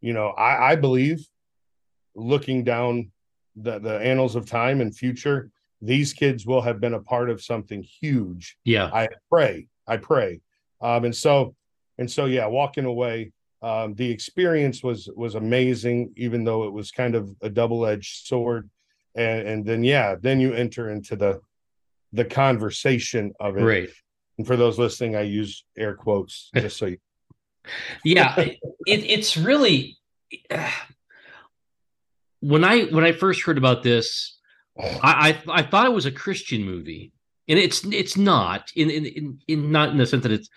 you 0.00 0.12
know, 0.12 0.28
I, 0.28 0.72
I 0.72 0.76
believe 0.76 1.26
looking 2.14 2.64
down 2.64 3.10
the 3.56 3.78
the 3.78 3.98
annals 3.98 4.36
of 4.36 4.46
time 4.46 4.80
and 4.80 4.94
future, 4.94 5.50
these 5.80 6.12
kids 6.12 6.46
will 6.46 6.60
have 6.60 6.80
been 6.80 6.94
a 6.94 7.00
part 7.00 7.30
of 7.30 7.42
something 7.42 7.82
huge. 7.82 8.56
Yeah. 8.64 8.90
I 8.92 9.08
pray, 9.30 9.68
I 9.86 9.96
pray, 9.96 10.40
um, 10.80 11.04
and 11.04 11.14
so 11.14 11.54
and 11.98 12.10
so 12.10 12.26
yeah, 12.26 12.46
walking 12.46 12.84
away. 12.84 13.32
Um, 13.62 13.94
the 13.94 14.10
experience 14.10 14.82
was 14.82 15.08
was 15.14 15.36
amazing, 15.36 16.12
even 16.16 16.42
though 16.42 16.64
it 16.64 16.72
was 16.72 16.90
kind 16.90 17.14
of 17.14 17.30
a 17.42 17.48
double 17.48 17.86
edged 17.86 18.26
sword, 18.26 18.68
and 19.14 19.46
and 19.46 19.64
then 19.64 19.84
yeah, 19.84 20.16
then 20.20 20.40
you 20.40 20.52
enter 20.52 20.90
into 20.90 21.14
the 21.14 21.40
the 22.12 22.24
conversation 22.24 23.32
of 23.40 23.56
it. 23.56 23.62
Right. 23.62 23.90
And 24.38 24.46
for 24.46 24.56
those 24.56 24.78
listening, 24.78 25.16
I 25.16 25.22
use 25.22 25.64
air 25.76 25.94
quotes 25.94 26.50
just 26.56 26.76
so 26.78 26.86
you. 26.86 26.98
yeah 28.04 28.34
it, 28.38 28.58
it's 28.86 29.36
really 29.36 29.96
when 32.40 32.64
i 32.64 32.82
when 32.86 33.04
i 33.04 33.12
first 33.12 33.42
heard 33.42 33.58
about 33.58 33.82
this 33.82 34.38
I, 34.76 35.38
I 35.46 35.60
i 35.60 35.62
thought 35.62 35.86
it 35.86 35.92
was 35.92 36.06
a 36.06 36.12
christian 36.12 36.64
movie 36.64 37.12
and 37.48 37.58
it's 37.58 37.84
it's 37.84 38.16
not 38.16 38.72
in 38.74 38.90
in 38.90 39.06
in, 39.06 39.38
in 39.46 39.70
not 39.70 39.90
in 39.90 39.98
the 39.98 40.06
sense 40.06 40.22
that 40.24 40.32
it's 40.32 40.48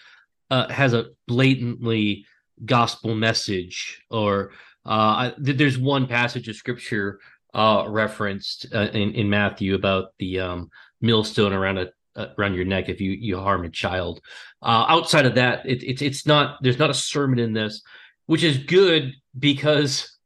uh, 0.51 0.67
has 0.69 0.93
a 0.93 1.07
blatantly 1.27 2.25
gospel 2.65 3.15
message 3.15 4.03
or 4.09 4.51
uh 4.85 4.89
I, 5.29 5.33
there's 5.38 5.77
one 5.77 6.07
passage 6.07 6.47
of 6.47 6.55
scripture 6.55 7.19
uh 7.53 7.85
referenced 7.88 8.67
uh, 8.74 8.89
in 8.93 9.13
in 9.13 9.29
matthew 9.29 9.75
about 9.75 10.13
the 10.17 10.39
um 10.39 10.69
millstone 11.05 11.53
around 11.53 11.77
a 11.77 11.89
uh, 12.15 12.27
around 12.38 12.53
your 12.53 12.65
neck 12.65 12.88
if 12.88 13.01
you 13.01 13.12
you 13.12 13.38
harm 13.38 13.65
a 13.65 13.69
child 13.69 14.21
uh, 14.65 14.85
outside 14.89 15.27
of 15.27 15.35
that, 15.35 15.63
it, 15.65 15.83
it's 15.83 16.01
it's 16.01 16.25
not 16.25 16.57
there's 16.62 16.79
not 16.79 16.89
a 16.89 16.93
sermon 16.93 17.38
in 17.38 17.53
this, 17.53 17.83
which 18.25 18.43
is 18.43 18.57
good 18.57 19.13
because 19.38 20.17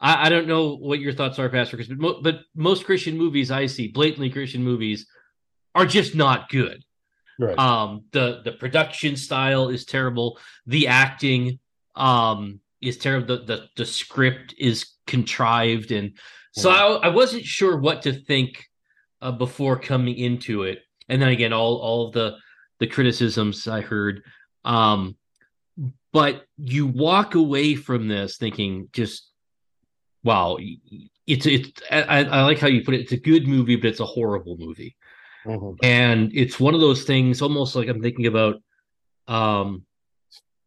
I, 0.00 0.26
I 0.26 0.28
don't 0.30 0.48
know 0.48 0.76
what 0.76 1.00
your 1.00 1.12
thoughts 1.12 1.38
are, 1.38 1.50
Pastor 1.50 1.76
Chris, 1.76 1.88
but, 1.88 1.98
mo- 1.98 2.20
but 2.22 2.40
most 2.54 2.86
Christian 2.86 3.18
movies 3.18 3.50
I 3.50 3.66
see, 3.66 3.88
blatantly 3.88 4.30
Christian 4.30 4.64
movies, 4.64 5.06
are 5.74 5.84
just 5.84 6.14
not 6.14 6.48
good. 6.48 6.82
Right. 7.38 7.58
Um, 7.58 8.04
the 8.12 8.40
the 8.42 8.52
production 8.52 9.16
style 9.16 9.68
is 9.68 9.84
terrible. 9.84 10.38
The 10.66 10.86
acting 10.86 11.58
um 11.94 12.60
is 12.80 12.96
terrible. 12.96 13.26
The 13.36 13.44
the, 13.44 13.66
the 13.76 13.84
script 13.84 14.54
is 14.56 14.86
contrived, 15.06 15.92
and 15.92 16.16
so 16.52 16.70
I, 16.70 17.08
I 17.08 17.08
wasn't 17.08 17.44
sure 17.44 17.76
what 17.76 18.02
to 18.02 18.14
think 18.14 18.64
uh, 19.24 19.32
before 19.32 19.78
coming 19.78 20.14
into 20.16 20.62
it. 20.62 20.80
And 21.08 21.20
then 21.20 21.30
again, 21.30 21.52
all 21.52 21.76
all 21.78 22.06
of 22.06 22.12
the 22.12 22.36
the 22.78 22.86
criticisms 22.86 23.66
I 23.66 23.80
heard. 23.80 24.22
Um, 24.64 25.16
but 26.12 26.44
you 26.58 26.86
walk 26.86 27.34
away 27.34 27.74
from 27.74 28.06
this 28.08 28.36
thinking, 28.36 28.88
just 28.92 29.28
wow, 30.22 30.58
it's 31.26 31.46
it's. 31.46 31.72
I, 31.90 32.24
I 32.24 32.42
like 32.44 32.58
how 32.58 32.68
you 32.68 32.84
put 32.84 32.94
it. 32.94 33.00
It's 33.00 33.12
a 33.12 33.16
good 33.16 33.46
movie, 33.48 33.76
but 33.76 33.88
it's 33.88 34.00
a 34.00 34.06
horrible 34.06 34.56
movie 34.58 34.96
Mhm. 35.46 35.76
and 35.82 36.30
it's 36.34 36.58
one 36.58 36.74
of 36.74 36.80
those 36.80 37.04
things 37.04 37.42
almost 37.42 37.76
like 37.76 37.86
i'm 37.88 38.00
thinking 38.00 38.26
about 38.26 38.62
um 39.28 39.84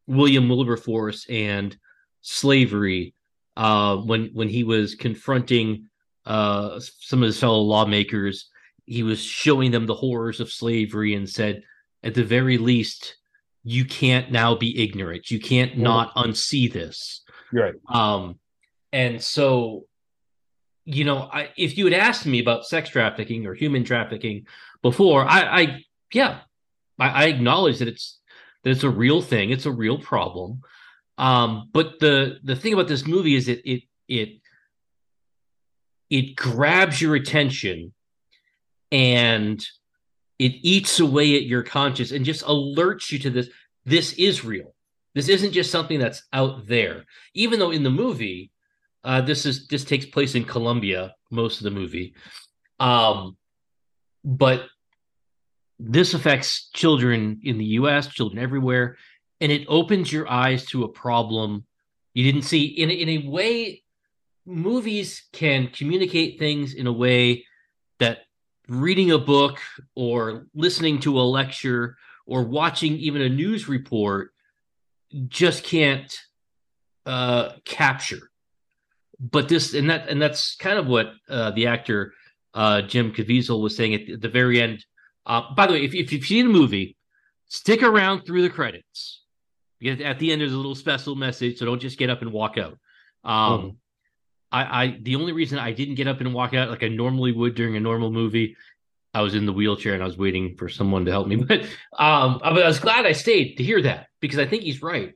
william 0.05 0.47
wilberforce 0.47 1.25
and 1.31 1.75
slavery 2.21 3.15
uh 3.55 3.95
when 3.97 4.29
when 4.33 4.47
he 4.47 4.63
was 4.63 4.93
confronting 4.93 5.89
uh 6.27 6.79
some 6.79 7.23
of 7.23 7.27
his 7.27 7.39
fellow 7.39 7.59
lawmakers 7.59 8.49
he 8.85 9.03
was 9.03 9.21
showing 9.21 9.71
them 9.71 9.85
the 9.85 9.93
horrors 9.93 10.39
of 10.39 10.51
slavery 10.51 11.15
and 11.15 11.29
said 11.29 11.63
at 12.03 12.13
the 12.13 12.23
very 12.23 12.57
least 12.57 13.17
you 13.63 13.83
can't 13.83 14.31
now 14.31 14.55
be 14.55 14.81
ignorant 14.81 15.31
you 15.31 15.39
can't 15.39 15.77
not 15.77 16.13
unsee 16.15 16.71
this 16.71 17.23
You're 17.51 17.63
right. 17.63 17.75
um, 17.89 18.39
and 18.93 19.21
so, 19.21 19.85
you 20.85 21.03
know, 21.03 21.29
I, 21.31 21.49
if 21.57 21.77
you 21.77 21.85
had 21.85 21.93
asked 21.93 22.25
me 22.25 22.39
about 22.39 22.65
sex 22.65 22.89
trafficking 22.89 23.45
or 23.45 23.53
human 23.53 23.83
trafficking 23.83 24.47
before, 24.81 25.25
I, 25.25 25.41
I 25.41 25.85
yeah, 26.13 26.39
I, 26.97 27.09
I 27.09 27.25
acknowledge 27.25 27.79
that 27.79 27.87
it's 27.87 28.19
that 28.63 28.71
it's 28.71 28.83
a 28.83 28.89
real 28.89 29.21
thing, 29.21 29.51
it's 29.51 29.65
a 29.65 29.71
real 29.71 29.97
problem. 29.99 30.61
Um, 31.17 31.69
but 31.73 31.99
the 31.99 32.39
the 32.43 32.55
thing 32.55 32.73
about 32.73 32.87
this 32.87 33.05
movie 33.05 33.35
is 33.35 33.47
it 33.49 33.61
it 33.65 33.83
it 34.07 34.39
it 36.09 36.35
grabs 36.35 37.01
your 37.01 37.15
attention 37.15 37.93
and 38.91 39.65
it 40.39 40.53
eats 40.61 40.99
away 40.99 41.35
at 41.35 41.43
your 41.43 41.63
conscience 41.63 42.11
and 42.11 42.25
just 42.25 42.45
alerts 42.45 43.11
you 43.11 43.19
to 43.19 43.29
this. 43.29 43.49
This 43.85 44.13
is 44.13 44.45
real. 44.45 44.73
This 45.15 45.29
isn't 45.29 45.51
just 45.51 45.71
something 45.71 45.99
that's 45.99 46.23
out 46.31 46.67
there. 46.67 47.05
Even 47.33 47.59
though 47.59 47.71
in 47.71 47.83
the 47.83 47.89
movie, 47.89 48.51
uh, 49.03 49.21
this 49.21 49.45
is 49.45 49.67
this 49.67 49.83
takes 49.83 50.05
place 50.05 50.35
in 50.35 50.43
Colombia, 50.43 51.15
most 51.31 51.57
of 51.57 51.63
the 51.63 51.71
movie. 51.71 52.13
Um, 52.79 53.37
but 54.23 54.67
this 55.79 56.13
affects 56.13 56.69
children 56.73 57.41
in 57.43 57.57
the 57.57 57.65
US, 57.65 58.07
children 58.07 58.41
everywhere, 58.41 58.97
and 59.41 59.51
it 59.51 59.65
opens 59.67 60.11
your 60.11 60.29
eyes 60.29 60.65
to 60.67 60.83
a 60.83 60.89
problem 60.89 61.65
you 62.13 62.23
didn't 62.23 62.43
see. 62.45 62.65
In, 62.65 62.89
in 62.89 63.09
a 63.09 63.27
way, 63.27 63.83
movies 64.47 65.23
can 65.33 65.67
communicate 65.67 66.39
things 66.39 66.73
in 66.73 66.87
a 66.87 66.91
way 66.91 67.45
that 67.99 68.19
reading 68.67 69.11
a 69.11 69.17
book 69.17 69.59
or 69.95 70.47
listening 70.55 70.99
to 71.01 71.19
a 71.19 71.21
lecture 71.21 71.97
or 72.25 72.43
watching 72.43 72.93
even 72.93 73.21
a 73.21 73.29
news 73.29 73.67
report 73.67 74.31
just 75.27 75.63
can't 75.63 76.17
uh, 77.05 77.51
capture. 77.65 78.29
But 79.19 79.49
this 79.49 79.73
and 79.73 79.89
that 79.89 80.09
and 80.09 80.21
that's 80.21 80.55
kind 80.55 80.77
of 80.77 80.87
what 80.87 81.13
uh, 81.29 81.51
the 81.51 81.67
actor 81.67 82.13
uh, 82.53 82.81
Jim 82.83 83.11
Caviezel 83.11 83.61
was 83.61 83.75
saying 83.75 83.93
at 83.93 84.21
the, 84.21 84.29
very 84.29 84.61
end. 84.61 84.85
Uh, 85.25 85.53
by 85.55 85.67
the 85.67 85.73
way, 85.73 85.83
if, 85.83 85.93
if 85.93 86.11
you've 86.11 86.25
seen 86.25 86.47
the 86.47 86.53
movie, 86.53 86.95
stick 87.47 87.83
around 87.83 88.21
through 88.21 88.41
the 88.41 88.49
credits. 88.49 89.23
Because 89.79 90.01
at 90.01 90.17
the 90.19 90.31
end, 90.31 90.41
there's 90.41 90.53
a 90.53 90.57
little 90.57 90.75
special 90.75 91.15
message, 91.15 91.57
so 91.57 91.65
don't 91.65 91.79
just 91.79 91.99
get 91.99 92.09
up 92.09 92.21
and 92.21 92.31
walk 92.31 92.57
out. 92.57 92.77
Um, 93.23 93.61
Mhm. 93.61 93.75
I, 94.51 94.83
I 94.83 94.97
the 95.01 95.15
only 95.15 95.33
reason 95.33 95.59
I 95.59 95.71
didn't 95.71 95.95
get 95.95 96.07
up 96.07 96.21
and 96.21 96.33
walk 96.33 96.53
out 96.53 96.69
like 96.69 96.83
I 96.83 96.87
normally 96.87 97.31
would 97.31 97.55
during 97.55 97.75
a 97.75 97.79
normal 97.79 98.11
movie, 98.11 98.55
I 99.13 99.21
was 99.21 99.35
in 99.35 99.45
the 99.45 99.53
wheelchair 99.53 99.93
and 99.93 100.03
I 100.03 100.05
was 100.05 100.17
waiting 100.17 100.55
for 100.55 100.69
someone 100.69 101.05
to 101.05 101.11
help 101.11 101.27
me. 101.27 101.35
But 101.43 101.61
um, 101.97 102.39
I 102.43 102.51
was 102.51 102.79
glad 102.79 103.05
I 103.05 103.11
stayed 103.11 103.55
to 103.55 103.63
hear 103.63 103.81
that 103.81 104.07
because 104.19 104.39
I 104.39 104.45
think 104.45 104.63
he's 104.63 104.81
right. 104.81 105.13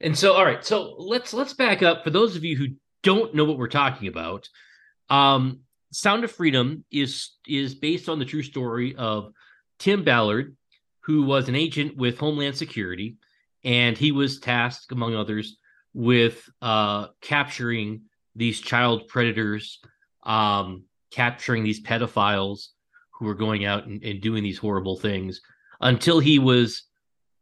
And 0.00 0.16
so, 0.18 0.34
all 0.34 0.44
right, 0.44 0.64
so 0.64 0.96
let's 0.98 1.32
let's 1.32 1.54
back 1.54 1.82
up 1.82 2.04
for 2.04 2.10
those 2.10 2.36
of 2.36 2.44
you 2.44 2.56
who 2.56 2.68
don't 3.02 3.34
know 3.34 3.44
what 3.44 3.58
we're 3.58 3.68
talking 3.68 4.08
about. 4.08 4.48
Um, 5.08 5.60
Sound 5.92 6.24
of 6.24 6.32
Freedom 6.32 6.84
is 6.90 7.32
is 7.46 7.74
based 7.74 8.08
on 8.08 8.18
the 8.18 8.24
true 8.24 8.42
story 8.42 8.94
of 8.96 9.32
Tim 9.78 10.04
Ballard, 10.04 10.56
who 11.00 11.22
was 11.22 11.48
an 11.48 11.54
agent 11.54 11.96
with 11.96 12.18
Homeland 12.18 12.56
Security, 12.56 13.16
and 13.64 13.96
he 13.96 14.12
was 14.12 14.40
tasked, 14.40 14.92
among 14.92 15.14
others, 15.14 15.56
with 15.94 16.48
uh, 16.60 17.08
capturing 17.20 18.02
these 18.34 18.60
child 18.60 19.08
predators, 19.08 19.80
um, 20.24 20.84
capturing 21.10 21.62
these 21.64 21.82
pedophiles 21.82 22.68
who 23.10 23.26
were 23.26 23.34
going 23.34 23.64
out 23.64 23.86
and, 23.86 24.02
and 24.02 24.20
doing 24.20 24.42
these 24.42 24.58
horrible 24.58 24.96
things 24.96 25.40
until 25.80 26.18
he 26.18 26.38
was 26.38 26.84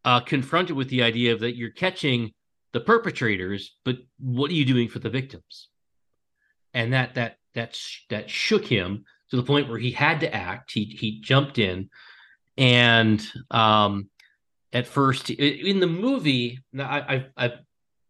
uh, 0.04 0.20
confronted 0.20 0.76
with 0.76 0.88
the 0.88 1.02
idea 1.02 1.32
of 1.32 1.40
that 1.40 1.56
you're 1.56 1.70
catching 1.70 2.32
the 2.72 2.80
perpetrators, 2.80 3.76
but 3.84 3.96
what 4.18 4.50
are 4.50 4.54
you 4.54 4.64
doing 4.64 4.88
for 4.88 4.98
the 4.98 5.10
victims? 5.10 5.68
And 6.72 6.92
that 6.92 7.14
that 7.14 7.36
that 7.54 7.78
that 8.10 8.30
shook 8.30 8.64
him 8.64 9.04
to 9.30 9.36
the 9.36 9.42
point 9.42 9.68
where 9.68 9.78
he 9.78 9.90
had 9.90 10.20
to 10.20 10.32
act. 10.32 10.72
He 10.72 10.84
he 10.84 11.20
jumped 11.20 11.58
in, 11.58 11.90
and 12.56 13.24
um, 13.50 14.08
at 14.72 14.86
first 14.86 15.30
in 15.30 15.80
the 15.80 15.86
movie, 15.88 16.60
I, 16.78 17.04
I've 17.08 17.26
I've 17.36 17.58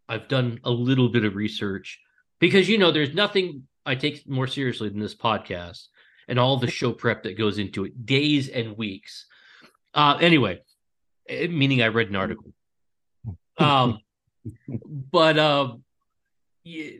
I've 0.08 0.28
done 0.28 0.60
a 0.64 0.70
little 0.70 1.08
bit 1.08 1.24
of 1.24 1.36
research 1.36 1.98
because 2.40 2.68
you 2.68 2.78
know 2.78 2.90
there's 2.90 3.14
nothing 3.14 3.64
I 3.86 3.94
take 3.94 4.28
more 4.28 4.46
seriously 4.46 4.88
than 4.88 4.98
this 4.98 5.14
podcast 5.14 5.86
and 6.28 6.38
all 6.38 6.56
the 6.56 6.70
show 6.70 6.92
prep 6.92 7.22
that 7.22 7.38
goes 7.38 7.58
into 7.58 7.84
it, 7.84 8.06
days 8.06 8.48
and 8.48 8.76
weeks. 8.76 9.26
Uh, 9.94 10.18
anyway, 10.20 10.60
eh, 11.28 11.46
meaning 11.46 11.82
I 11.82 11.88
read 11.88 12.08
an 12.08 12.16
article. 12.16 12.52
Um, 13.58 14.00
but 15.12 15.38
uh, 15.38 15.74
yeah, 16.64 16.90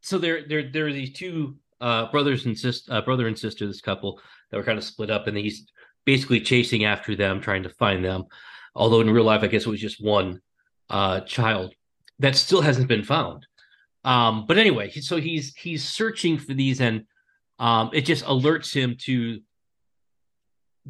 so 0.00 0.18
there, 0.18 0.46
there, 0.46 0.70
there 0.70 0.86
are 0.86 0.92
these 0.92 1.12
two 1.12 1.56
uh, 1.80 2.10
brothers 2.10 2.46
and 2.46 2.58
sister, 2.58 2.92
uh, 2.92 3.00
brother 3.00 3.26
and 3.26 3.38
sister, 3.38 3.66
this 3.66 3.80
couple 3.80 4.20
that 4.50 4.56
were 4.56 4.64
kind 4.64 4.78
of 4.78 4.84
split 4.84 5.10
up, 5.10 5.26
and 5.26 5.36
he's 5.36 5.66
basically 6.04 6.40
chasing 6.40 6.84
after 6.84 7.14
them, 7.14 7.40
trying 7.40 7.62
to 7.62 7.70
find 7.70 8.04
them. 8.04 8.24
Although 8.74 9.00
in 9.00 9.10
real 9.10 9.24
life, 9.24 9.42
I 9.42 9.48
guess 9.48 9.66
it 9.66 9.70
was 9.70 9.80
just 9.80 10.02
one 10.02 10.40
uh, 10.90 11.20
child 11.20 11.74
that 12.18 12.36
still 12.36 12.60
hasn't 12.60 12.88
been 12.88 13.04
found. 13.04 13.46
Um, 14.08 14.46
but 14.46 14.56
anyway, 14.56 14.90
so 14.90 15.20
he's 15.20 15.54
he's 15.54 15.84
searching 15.84 16.38
for 16.38 16.54
these, 16.54 16.80
and 16.80 17.04
um, 17.58 17.90
it 17.92 18.06
just 18.06 18.24
alerts 18.24 18.72
him 18.72 18.96
to 19.00 19.40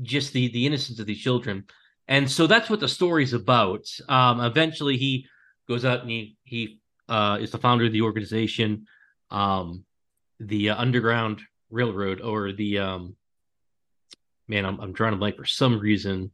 just 0.02 0.32
the 0.32 0.46
the 0.52 0.64
innocence 0.64 1.00
of 1.00 1.06
these 1.06 1.18
children, 1.18 1.64
and 2.06 2.30
so 2.30 2.46
that's 2.46 2.70
what 2.70 2.78
the 2.78 2.86
story's 2.86 3.32
about. 3.32 3.86
Um, 4.08 4.38
eventually, 4.40 4.96
he 4.96 5.26
goes 5.66 5.84
out 5.84 6.02
and 6.02 6.10
he 6.10 6.36
he 6.44 6.80
uh, 7.08 7.38
is 7.40 7.50
the 7.50 7.58
founder 7.58 7.86
of 7.86 7.92
the 7.92 8.02
organization, 8.02 8.86
um, 9.32 9.84
the 10.38 10.70
uh, 10.70 10.76
Underground 10.76 11.40
Railroad, 11.70 12.20
or 12.20 12.52
the 12.52 12.78
um, 12.78 13.16
man, 14.46 14.64
I'm 14.64 14.78
I'm 14.78 14.92
drawing 14.92 15.14
a 15.14 15.16
blank 15.16 15.34
for 15.34 15.44
some 15.44 15.80
reason. 15.80 16.30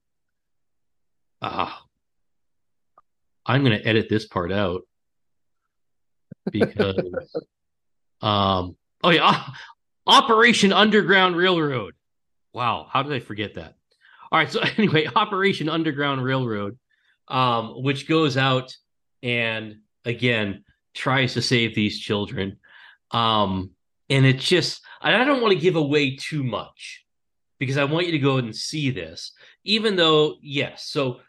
Ah, 1.41 1.79
uh, 1.79 3.03
I'm 3.47 3.65
going 3.65 3.79
to 3.79 3.89
edit 3.89 4.11
this 4.11 4.27
part 4.27 4.53
out 4.53 4.83
because 6.51 6.99
um 8.21 8.77
oh 9.03 9.11
yeah 9.11 9.45
operation 10.07 10.73
underground 10.73 11.37
railroad. 11.37 11.95
Wow 12.53 12.87
how 12.91 13.03
did 13.03 13.13
i 13.13 13.21
forget 13.21 13.55
that? 13.55 13.75
All 14.31 14.39
right 14.39 14.51
so 14.51 14.61
anyway 14.79 15.07
operation 15.15 15.69
underground 15.69 16.23
railroad 16.23 16.79
um 17.29 17.83
which 17.83 18.09
goes 18.09 18.37
out 18.37 18.77
and 19.23 19.77
again 20.05 20.65
tries 20.95 21.35
to 21.35 21.43
save 21.43 21.75
these 21.75 21.99
children. 21.99 22.59
Um 23.11 23.75
and 24.11 24.27
it's 24.27 24.45
just 24.45 24.83
i 25.01 25.11
don't 25.25 25.41
want 25.41 25.53
to 25.53 25.61
give 25.61 25.77
away 25.77 26.17
too 26.17 26.43
much 26.43 27.05
because 27.59 27.77
i 27.77 27.85
want 27.85 28.07
you 28.07 28.13
to 28.13 28.19
go 28.19 28.37
and 28.39 28.55
see 28.55 28.91
this 28.91 29.33
even 29.65 29.97
though 29.97 30.37
yes 30.43 30.87
so 30.87 31.21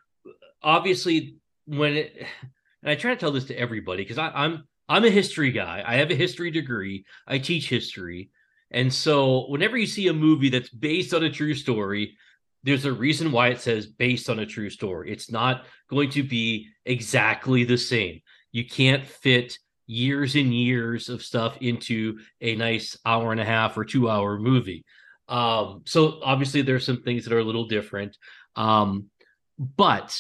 obviously 0.61 1.37
when 1.65 1.93
it 1.93 2.25
and 2.83 2.91
i 2.91 2.95
try 2.95 3.13
to 3.13 3.19
tell 3.19 3.31
this 3.31 3.45
to 3.45 3.57
everybody 3.57 4.03
because 4.03 4.17
i'm 4.17 4.63
I'm 4.87 5.05
a 5.05 5.09
history 5.09 5.51
guy. 5.51 5.83
I 5.85 5.95
have 5.95 6.11
a 6.11 6.15
history 6.15 6.51
degree. 6.51 7.05
I 7.27 7.39
teach 7.39 7.69
history. 7.69 8.29
And 8.71 8.93
so 8.93 9.47
whenever 9.47 9.77
you 9.77 9.87
see 9.87 10.07
a 10.07 10.13
movie 10.13 10.49
that's 10.49 10.69
based 10.69 11.13
on 11.13 11.23
a 11.23 11.31
true 11.31 11.53
story, 11.53 12.17
there's 12.63 12.85
a 12.85 12.93
reason 12.93 13.31
why 13.31 13.49
it 13.49 13.61
says 13.61 13.85
based 13.85 14.29
on 14.29 14.39
a 14.39 14.45
true 14.45 14.69
story. 14.69 15.11
It's 15.11 15.31
not 15.31 15.65
going 15.89 16.09
to 16.11 16.23
be 16.23 16.69
exactly 16.85 17.63
the 17.63 17.77
same. 17.77 18.21
You 18.51 18.65
can't 18.65 19.05
fit 19.05 19.57
years 19.87 20.35
and 20.35 20.53
years 20.53 21.09
of 21.09 21.21
stuff 21.21 21.57
into 21.61 22.19
a 22.41 22.55
nice 22.55 22.97
hour 23.05 23.31
and 23.31 23.39
a 23.41 23.45
half 23.45 23.77
or 23.77 23.85
two 23.85 24.09
hour 24.09 24.39
movie. 24.39 24.83
Um, 25.27 25.83
so 25.85 26.19
obviously 26.23 26.61
there's 26.61 26.85
some 26.85 27.01
things 27.01 27.23
that 27.23 27.33
are 27.33 27.39
a 27.39 27.43
little 27.43 27.67
different. 27.67 28.17
Um, 28.55 29.09
but 29.57 30.19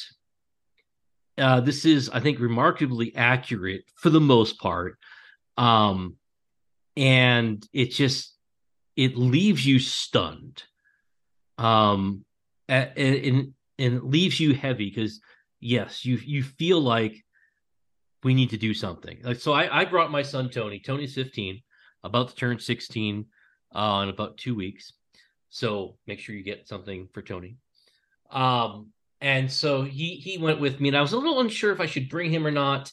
uh, 1.37 1.59
this 1.61 1.85
is, 1.85 2.09
I 2.09 2.19
think, 2.19 2.39
remarkably 2.39 3.15
accurate 3.15 3.83
for 3.95 4.09
the 4.09 4.21
most 4.21 4.59
part. 4.59 4.97
Um, 5.57 6.15
and 6.95 7.65
it 7.73 7.91
just 7.91 8.33
it 8.95 9.17
leaves 9.17 9.65
you 9.65 9.79
stunned. 9.79 10.63
Um, 11.57 12.25
and 12.67 12.97
and, 12.97 13.53
and 13.77 13.93
it 13.95 14.03
leaves 14.03 14.39
you 14.39 14.53
heavy 14.53 14.89
because 14.89 15.19
yes, 15.59 16.05
you 16.05 16.17
you 16.17 16.43
feel 16.43 16.79
like 16.79 17.23
we 18.23 18.33
need 18.33 18.51
to 18.51 18.57
do 18.57 18.73
something. 18.73 19.19
Like 19.23 19.39
so, 19.39 19.53
I 19.53 19.81
I 19.81 19.85
brought 19.85 20.11
my 20.11 20.21
son 20.21 20.49
Tony. 20.49 20.79
Tony's 20.79 21.15
15, 21.15 21.61
about 22.03 22.29
to 22.29 22.35
turn 22.35 22.59
16 22.59 23.25
uh, 23.73 23.99
in 24.03 24.09
about 24.09 24.37
two 24.37 24.55
weeks. 24.55 24.93
So 25.49 25.97
make 26.07 26.19
sure 26.19 26.35
you 26.35 26.43
get 26.43 26.67
something 26.67 27.07
for 27.13 27.21
Tony. 27.21 27.57
Um, 28.29 28.91
and 29.21 29.51
so 29.51 29.83
he 29.83 30.15
he 30.15 30.37
went 30.37 30.59
with 30.59 30.79
me, 30.79 30.89
and 30.89 30.97
I 30.97 31.01
was 31.01 31.13
a 31.13 31.17
little 31.17 31.39
unsure 31.39 31.71
if 31.71 31.79
I 31.79 31.85
should 31.85 32.09
bring 32.09 32.31
him 32.31 32.45
or 32.45 32.51
not. 32.51 32.91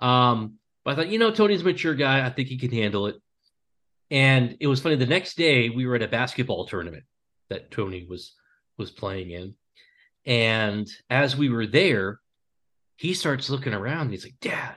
Um, 0.00 0.54
but 0.84 0.92
I 0.92 0.96
thought, 0.96 1.08
you 1.08 1.18
know, 1.18 1.30
Tony's 1.30 1.62
a 1.62 1.64
mature 1.64 1.94
guy. 1.94 2.24
I 2.24 2.30
think 2.30 2.48
he 2.48 2.58
can 2.58 2.70
handle 2.70 3.06
it. 3.06 3.16
And 4.10 4.56
it 4.60 4.66
was 4.66 4.80
funny. 4.80 4.96
The 4.96 5.06
next 5.06 5.36
day, 5.36 5.70
we 5.70 5.86
were 5.86 5.96
at 5.96 6.02
a 6.02 6.08
basketball 6.08 6.66
tournament 6.66 7.04
that 7.48 7.70
Tony 7.70 8.06
was 8.08 8.34
was 8.76 8.90
playing 8.90 9.30
in, 9.30 9.54
and 10.26 10.88
as 11.10 11.36
we 11.36 11.48
were 11.48 11.66
there, 11.66 12.20
he 12.96 13.14
starts 13.14 13.50
looking 13.50 13.74
around. 13.74 14.10
he's 14.10 14.24
like, 14.24 14.40
"Dad, 14.40 14.76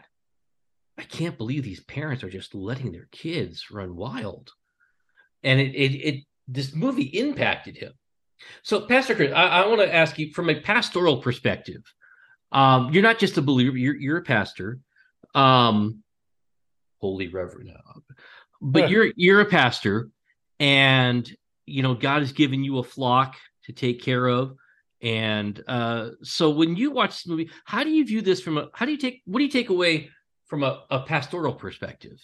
I 0.97 1.03
can't 1.03 1.37
believe 1.37 1.63
these 1.63 1.83
parents 1.83 2.23
are 2.23 2.29
just 2.29 2.55
letting 2.55 2.91
their 2.91 3.07
kids 3.11 3.69
run 3.69 3.95
wild." 3.95 4.51
And 5.43 5.59
it 5.59 5.75
it, 5.75 5.95
it 5.95 6.23
this 6.47 6.73
movie 6.73 7.03
impacted 7.03 7.77
him 7.77 7.93
so, 8.63 8.81
Pastor 8.81 9.15
Chris, 9.15 9.31
I, 9.33 9.63
I 9.63 9.67
want 9.67 9.81
to 9.81 9.93
ask 9.93 10.17
you 10.17 10.31
from 10.33 10.49
a 10.49 10.59
pastoral 10.59 11.17
perspective. 11.17 11.83
Um, 12.51 12.93
you're 12.93 13.03
not 13.03 13.19
just 13.19 13.37
a 13.37 13.41
believer; 13.41 13.77
you're 13.77 13.95
you're 13.95 14.17
a 14.17 14.23
pastor, 14.23 14.79
um, 15.35 16.03
holy 16.99 17.27
reverend, 17.27 17.71
but 18.61 18.83
yeah. 18.83 18.87
you're 18.87 19.13
you're 19.15 19.41
a 19.41 19.45
pastor, 19.45 20.09
and 20.59 21.29
you 21.65 21.83
know 21.83 21.93
God 21.93 22.21
has 22.21 22.31
given 22.31 22.63
you 22.63 22.79
a 22.79 22.83
flock 22.83 23.35
to 23.65 23.73
take 23.73 24.01
care 24.01 24.27
of. 24.27 24.55
And 25.01 25.63
uh, 25.67 26.11
so, 26.23 26.49
when 26.49 26.75
you 26.75 26.91
watch 26.91 27.11
this 27.11 27.27
movie, 27.27 27.51
how 27.65 27.83
do 27.83 27.91
you 27.91 28.05
view 28.05 28.21
this 28.21 28.41
from 28.41 28.57
a? 28.57 28.69
How 28.73 28.85
do 28.85 28.91
you 28.91 28.97
take? 28.97 29.21
What 29.25 29.39
do 29.39 29.45
you 29.45 29.51
take 29.51 29.69
away 29.69 30.09
from 30.47 30.63
a, 30.63 30.83
a 30.89 31.01
pastoral 31.01 31.53
perspective? 31.53 32.19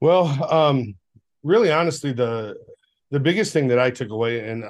Well, 0.00 0.52
um, 0.52 0.94
really, 1.42 1.72
honestly, 1.72 2.12
the 2.12 2.56
the 3.10 3.20
biggest 3.20 3.52
thing 3.52 3.68
that 3.68 3.78
I 3.78 3.90
took 3.90 4.10
away, 4.10 4.48
and 4.48 4.64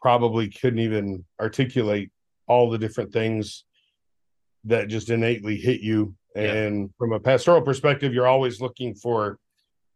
probably 0.00 0.48
couldn't 0.48 0.80
even 0.80 1.24
articulate 1.40 2.10
all 2.46 2.70
the 2.70 2.78
different 2.78 3.12
things 3.12 3.64
that 4.64 4.88
just 4.88 5.10
innately 5.10 5.56
hit 5.56 5.80
you. 5.80 6.14
And 6.36 6.80
yeah. 6.80 6.86
from 6.98 7.12
a 7.12 7.20
pastoral 7.20 7.62
perspective, 7.62 8.12
you're 8.12 8.26
always 8.26 8.60
looking 8.60 8.94
for 8.94 9.38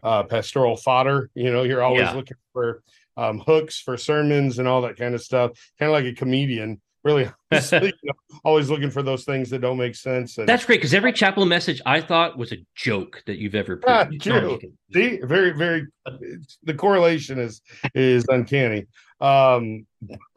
uh, 0.03 0.23
pastoral 0.23 0.77
fodder. 0.77 1.31
You 1.35 1.53
know, 1.53 1.63
you're 1.63 1.83
always 1.83 2.03
yeah. 2.03 2.15
looking 2.15 2.37
for 2.53 2.83
um, 3.17 3.41
hooks 3.41 3.81
for 3.81 3.97
sermons 3.97 4.59
and 4.59 4.69
all 4.69 4.83
that 4.83 4.97
kind 4.97 5.15
of 5.15 5.23
stuff. 5.23 5.53
Kind 5.79 5.91
of 5.91 5.93
like 5.93 6.05
a 6.05 6.15
comedian 6.15 6.81
really 7.09 7.31
you 7.73 7.93
know, 8.05 8.13
always 8.45 8.69
looking 8.71 8.91
for 8.91 9.03
those 9.03 9.25
things 9.25 9.51
that 9.51 9.61
don't 9.61 9.79
make 9.79 9.95
sense. 9.95 10.39
And, 10.39 10.49
That's 10.49 10.65
great 10.65 10.79
because 10.79 10.95
every 10.95 11.13
chapel 11.13 11.47
message 11.47 11.81
I 11.87 12.01
thought 12.01 12.37
was 12.37 12.53
a 12.53 12.59
joke 12.75 13.23
that 13.27 13.39
you've 13.39 13.55
ever 13.55 13.77
preached. 13.77 14.23
true. 14.23 14.59
See, 14.93 15.19
very, 15.23 15.53
very. 15.53 15.87
The 16.65 16.75
correlation 16.75 17.39
is 17.39 17.63
is 17.95 18.27
uncanny. 18.29 18.87
Um, 19.21 19.87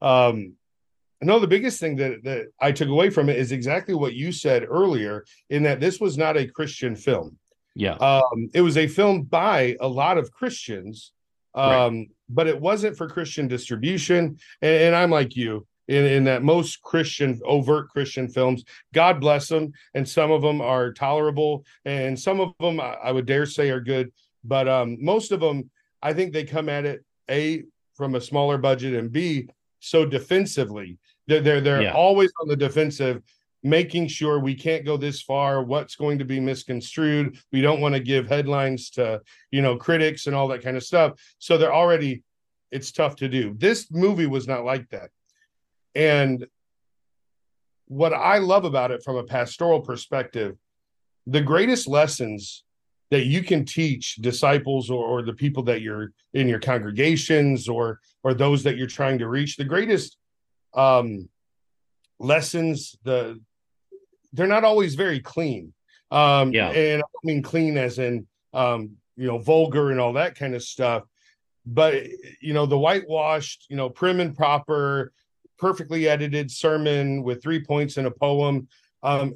um, 0.00 0.54
no, 1.22 1.38
the 1.38 1.46
biggest 1.46 1.80
thing 1.80 1.96
that 1.96 2.24
that 2.24 2.46
I 2.60 2.72
took 2.72 2.88
away 2.88 3.10
from 3.10 3.28
it 3.28 3.36
is 3.36 3.52
exactly 3.52 3.94
what 3.94 4.14
you 4.14 4.32
said 4.32 4.66
earlier, 4.68 5.24
in 5.50 5.62
that 5.64 5.80
this 5.80 6.00
was 6.00 6.16
not 6.18 6.36
a 6.36 6.46
Christian 6.46 6.96
film. 6.96 7.38
Yeah, 7.74 7.94
um, 7.94 8.50
it 8.54 8.62
was 8.62 8.76
a 8.76 8.86
film 8.86 9.22
by 9.22 9.76
a 9.80 9.88
lot 9.88 10.16
of 10.16 10.32
Christians 10.32 11.12
um, 11.56 11.98
right. 11.98 12.08
But 12.28 12.46
it 12.46 12.60
wasn't 12.60 12.96
for 12.96 13.08
Christian 13.08 13.48
distribution. 13.48 14.38
And, 14.62 14.74
and 14.82 14.96
I'm 14.96 15.10
like 15.10 15.36
you 15.36 15.66
in, 15.88 16.04
in 16.04 16.24
that 16.24 16.42
most 16.42 16.82
Christian, 16.82 17.40
overt 17.44 17.88
Christian 17.90 18.28
films, 18.28 18.64
God 18.92 19.20
bless 19.20 19.48
them. 19.48 19.72
And 19.94 20.08
some 20.08 20.30
of 20.30 20.42
them 20.42 20.60
are 20.60 20.92
tolerable, 20.92 21.64
and 21.84 22.18
some 22.18 22.40
of 22.40 22.52
them 22.60 22.80
I, 22.80 22.94
I 22.94 23.12
would 23.12 23.26
dare 23.26 23.46
say 23.46 23.70
are 23.70 23.80
good. 23.80 24.12
But 24.44 24.68
um, 24.68 24.98
most 25.00 25.32
of 25.32 25.40
them, 25.40 25.70
I 26.02 26.12
think 26.12 26.32
they 26.32 26.44
come 26.44 26.68
at 26.68 26.84
it 26.84 27.04
a 27.30 27.64
from 27.94 28.14
a 28.14 28.20
smaller 28.20 28.58
budget 28.58 28.94
and 28.94 29.10
b 29.10 29.48
so 29.80 30.04
defensively. 30.04 30.98
They're 31.26 31.40
they're, 31.40 31.60
they're 31.60 31.82
yeah. 31.82 31.92
always 31.92 32.32
on 32.40 32.48
the 32.48 32.56
defensive 32.56 33.22
making 33.68 34.08
sure 34.08 34.38
we 34.38 34.54
can't 34.54 34.84
go 34.84 34.96
this 34.96 35.22
far 35.22 35.62
what's 35.62 35.96
going 35.96 36.18
to 36.18 36.24
be 36.24 36.40
misconstrued. 36.40 37.38
We 37.52 37.60
don't 37.60 37.80
want 37.80 37.94
to 37.94 38.00
give 38.00 38.28
headlines 38.28 38.90
to 38.90 39.20
you 39.50 39.62
know 39.62 39.76
critics 39.76 40.26
and 40.26 40.36
all 40.36 40.48
that 40.48 40.62
kind 40.62 40.76
of 40.76 40.84
stuff. 40.84 41.12
So 41.38 41.58
they're 41.58 41.74
already 41.74 42.22
it's 42.70 42.92
tough 42.92 43.16
to 43.16 43.28
do. 43.28 43.54
This 43.56 43.90
movie 43.90 44.26
was 44.26 44.46
not 44.48 44.64
like 44.64 44.88
that. 44.90 45.10
And 45.94 46.46
what 47.88 48.12
i 48.12 48.38
love 48.38 48.64
about 48.64 48.90
it 48.90 49.02
from 49.02 49.16
a 49.16 49.22
pastoral 49.22 49.80
perspective 49.80 50.56
the 51.26 51.40
greatest 51.40 51.88
lessons 51.88 52.64
that 53.10 53.26
you 53.26 53.42
can 53.42 53.64
teach 53.64 54.16
disciples 54.16 54.90
or, 54.90 55.04
or 55.04 55.22
the 55.22 55.32
people 55.32 55.62
that 55.62 55.80
you're 55.80 56.12
in 56.34 56.48
your 56.48 56.58
congregations 56.58 57.68
or 57.68 58.00
or 58.22 58.34
those 58.34 58.62
that 58.64 58.76
you're 58.76 58.86
trying 58.86 59.18
to 59.18 59.28
reach 59.28 59.56
the 59.56 59.64
greatest 59.64 60.16
um 60.74 61.28
lessons 62.18 62.96
the 63.04 63.40
they're 64.32 64.46
not 64.46 64.64
always 64.64 64.94
very 64.94 65.20
clean. 65.20 65.72
Um 66.10 66.52
yeah. 66.52 66.68
and 66.70 67.02
i 67.02 67.18
mean 67.24 67.42
clean 67.42 67.76
as 67.76 67.98
in 67.98 68.26
um 68.52 68.92
you 69.16 69.26
know 69.26 69.38
vulgar 69.38 69.90
and 69.90 70.00
all 70.00 70.12
that 70.14 70.36
kind 70.36 70.54
of 70.54 70.62
stuff. 70.62 71.04
But 71.64 72.04
you 72.40 72.54
know 72.54 72.66
the 72.66 72.78
whitewashed 72.78 73.66
you 73.68 73.76
know 73.76 73.90
prim 73.90 74.20
and 74.20 74.36
proper 74.36 75.12
perfectly 75.58 76.08
edited 76.08 76.50
sermon 76.50 77.22
with 77.22 77.42
three 77.42 77.64
points 77.64 77.96
in 77.96 78.06
a 78.06 78.10
poem 78.10 78.68
um 79.02 79.34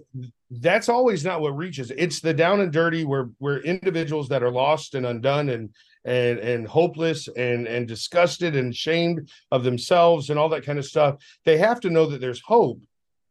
that's 0.50 0.88
always 0.88 1.24
not 1.24 1.40
what 1.40 1.57
reaches. 1.57 1.92
It's 1.96 2.20
the 2.20 2.35
down 2.35 2.61
and 2.61 2.72
dirty 2.72 3.05
where 3.05 3.31
where 3.38 3.61
individuals 3.61 4.29
that 4.29 4.42
are 4.42 4.50
lost 4.50 4.94
and 4.94 5.07
undone 5.07 5.48
and 5.48 5.70
and 6.05 6.38
and 6.38 6.66
hopeless 6.66 7.29
and 7.29 7.66
and 7.66 7.87
disgusted 7.87 8.57
and 8.57 8.74
shamed 8.74 9.31
of 9.50 9.64
themselves 9.64 10.31
and 10.31 10.38
all 10.38 10.48
that 10.48 10.64
kind 10.64 10.79
of 10.79 10.85
stuff 10.85 11.16
they 11.44 11.59
have 11.59 11.81
to 11.81 11.90
know 11.90 12.07
that 12.07 12.20
there's 12.20 12.40
hope 12.40 12.81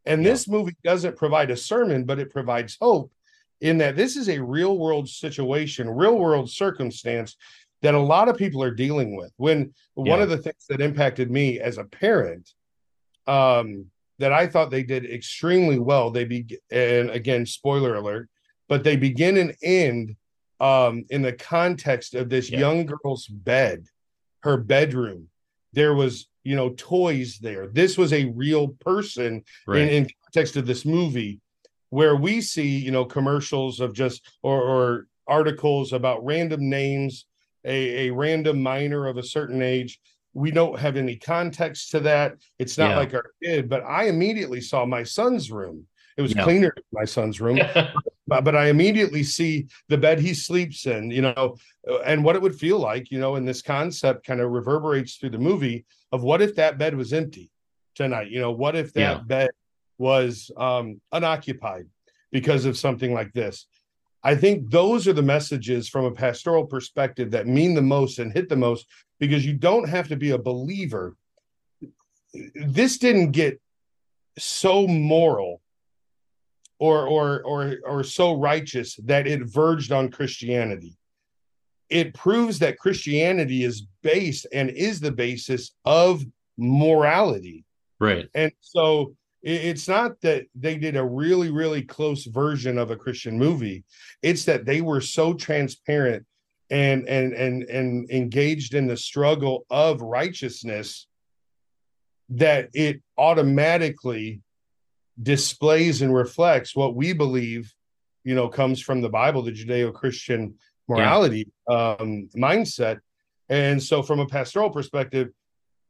and 0.06 0.22
yeah. 0.22 0.30
this 0.30 0.48
movie 0.48 0.76
doesn't 0.84 1.16
provide 1.16 1.50
a 1.50 1.56
sermon 1.56 2.04
but 2.04 2.18
it 2.18 2.32
provides 2.32 2.76
hope 2.80 3.12
in 3.60 3.78
that 3.78 3.96
this 3.96 4.16
is 4.16 4.28
a 4.28 4.42
real 4.42 4.78
world 4.78 5.08
situation 5.08 5.88
real 5.88 6.18
world 6.18 6.50
circumstance 6.50 7.36
that 7.82 7.94
a 7.94 8.00
lot 8.00 8.28
of 8.28 8.36
people 8.36 8.62
are 8.62 8.70
dealing 8.70 9.16
with 9.16 9.32
when 9.36 9.72
yeah. 9.96 10.10
one 10.10 10.22
of 10.22 10.28
the 10.28 10.38
things 10.38 10.66
that 10.68 10.80
impacted 10.80 11.30
me 11.30 11.58
as 11.60 11.78
a 11.78 11.84
parent 11.84 12.52
um 13.26 13.86
that 14.20 14.32
I 14.34 14.46
thought 14.46 14.70
they 14.70 14.82
did 14.82 15.10
extremely 15.10 15.78
well. 15.78 16.10
They 16.10 16.24
be 16.24 16.58
and 16.70 17.10
again, 17.10 17.46
spoiler 17.46 17.94
alert, 17.96 18.28
but 18.68 18.84
they 18.84 18.96
begin 18.96 19.38
and 19.38 19.56
end 19.62 20.14
um, 20.60 21.06
in 21.08 21.22
the 21.22 21.32
context 21.32 22.14
of 22.14 22.28
this 22.28 22.50
yeah. 22.50 22.60
young 22.60 22.86
girl's 22.86 23.26
bed, 23.26 23.86
her 24.40 24.58
bedroom. 24.58 25.28
There 25.72 25.94
was, 25.94 26.28
you 26.44 26.56
know, 26.56 26.70
toys 26.76 27.38
there. 27.40 27.68
This 27.68 27.98
was 27.98 28.12
a 28.12 28.26
real 28.26 28.68
person 28.68 29.44
right. 29.66 29.82
in, 29.82 29.88
in 29.88 30.10
context 30.24 30.56
of 30.56 30.66
this 30.66 30.84
movie, 30.84 31.40
where 31.90 32.16
we 32.16 32.40
see, 32.40 32.78
you 32.78 32.90
know, 32.90 33.04
commercials 33.04 33.80
of 33.80 33.92
just 33.92 34.28
or, 34.42 34.60
or 34.62 35.06
articles 35.26 35.92
about 35.92 36.24
random 36.24 36.68
names, 36.68 37.26
a, 37.64 38.08
a 38.08 38.10
random 38.10 38.62
minor 38.62 39.06
of 39.06 39.16
a 39.16 39.22
certain 39.22 39.62
age 39.62 40.00
we 40.32 40.50
don't 40.50 40.78
have 40.78 40.96
any 40.96 41.16
context 41.16 41.90
to 41.90 42.00
that. 42.00 42.36
It's 42.58 42.78
not 42.78 42.90
yeah. 42.90 42.96
like 42.98 43.14
our 43.14 43.30
kid, 43.42 43.68
but 43.68 43.82
I 43.84 44.04
immediately 44.04 44.60
saw 44.60 44.86
my 44.86 45.02
son's 45.02 45.50
room. 45.50 45.86
It 46.16 46.22
was 46.22 46.34
yeah. 46.34 46.44
cleaner 46.44 46.72
in 46.76 46.82
my 46.92 47.04
son's 47.04 47.40
room, 47.40 47.58
but, 48.26 48.44
but 48.44 48.56
I 48.56 48.68
immediately 48.68 49.22
see 49.22 49.66
the 49.88 49.98
bed 49.98 50.20
he 50.20 50.34
sleeps 50.34 50.86
in, 50.86 51.10
you 51.10 51.22
know, 51.22 51.56
and 52.04 52.24
what 52.24 52.36
it 52.36 52.42
would 52.42 52.54
feel 52.54 52.78
like, 52.78 53.10
you 53.10 53.18
know, 53.18 53.36
and 53.36 53.46
this 53.46 53.62
concept 53.62 54.26
kind 54.26 54.40
of 54.40 54.50
reverberates 54.50 55.16
through 55.16 55.30
the 55.30 55.38
movie 55.38 55.84
of 56.12 56.22
what 56.22 56.42
if 56.42 56.56
that 56.56 56.78
bed 56.78 56.94
was 56.94 57.12
empty 57.12 57.50
tonight? 57.94 58.30
You 58.30 58.40
know, 58.40 58.50
what 58.50 58.76
if 58.76 58.92
that 58.94 59.00
yeah. 59.00 59.22
bed 59.22 59.50
was 59.98 60.50
um, 60.56 61.00
unoccupied 61.12 61.86
because 62.32 62.64
of 62.64 62.78
something 62.78 63.12
like 63.12 63.32
this? 63.32 63.66
I 64.22 64.34
think 64.34 64.70
those 64.70 65.08
are 65.08 65.12
the 65.12 65.22
messages 65.22 65.88
from 65.88 66.04
a 66.04 66.10
pastoral 66.10 66.66
perspective 66.66 67.30
that 67.30 67.46
mean 67.46 67.74
the 67.74 67.82
most 67.82 68.18
and 68.18 68.32
hit 68.32 68.48
the 68.48 68.56
most 68.56 68.86
because 69.18 69.46
you 69.46 69.54
don't 69.54 69.88
have 69.88 70.08
to 70.08 70.16
be 70.16 70.30
a 70.30 70.38
believer. 70.38 71.16
This 72.54 72.98
didn't 72.98 73.30
get 73.30 73.60
so 74.38 74.86
moral 74.86 75.59
or 76.80 77.06
or 77.06 77.42
or 77.42 77.76
or 77.84 78.02
so 78.02 78.34
righteous 78.36 78.96
that 79.04 79.26
it 79.28 79.42
verged 79.44 79.92
on 79.92 80.10
Christianity. 80.10 80.96
It 81.88 82.14
proves 82.14 82.58
that 82.60 82.78
Christianity 82.78 83.64
is 83.64 83.86
based 84.02 84.46
and 84.52 84.70
is 84.70 84.98
the 84.98 85.12
basis 85.12 85.72
of 85.84 86.24
morality. 86.56 87.64
Right. 88.00 88.28
And 88.34 88.50
so 88.60 89.14
it's 89.42 89.88
not 89.88 90.20
that 90.20 90.46
they 90.54 90.76
did 90.76 90.96
a 90.96 91.04
really 91.04 91.50
really 91.50 91.82
close 91.82 92.26
version 92.26 92.76
of 92.76 92.90
a 92.90 92.96
christian 92.96 93.38
movie 93.38 93.82
it's 94.20 94.44
that 94.44 94.66
they 94.66 94.82
were 94.82 95.00
so 95.00 95.32
transparent 95.32 96.22
and 96.70 97.08
and 97.08 97.32
and 97.32 97.62
and 97.64 98.10
engaged 98.10 98.74
in 98.74 98.86
the 98.86 98.96
struggle 98.98 99.64
of 99.70 100.02
righteousness 100.02 101.06
that 102.28 102.68
it 102.74 103.00
automatically 103.16 104.42
displays 105.22 106.02
and 106.02 106.14
reflects 106.14 106.74
what 106.74 106.94
we 106.94 107.12
believe 107.12 107.72
you 108.24 108.34
know 108.34 108.48
comes 108.48 108.80
from 108.80 109.00
the 109.00 109.08
bible 109.08 109.42
the 109.42 109.52
judeo-christian 109.52 110.54
morality 110.88 111.46
yeah. 111.68 111.92
um 111.92 112.28
mindset 112.36 113.00
and 113.48 113.82
so 113.82 114.02
from 114.02 114.20
a 114.20 114.26
pastoral 114.26 114.70
perspective 114.70 115.28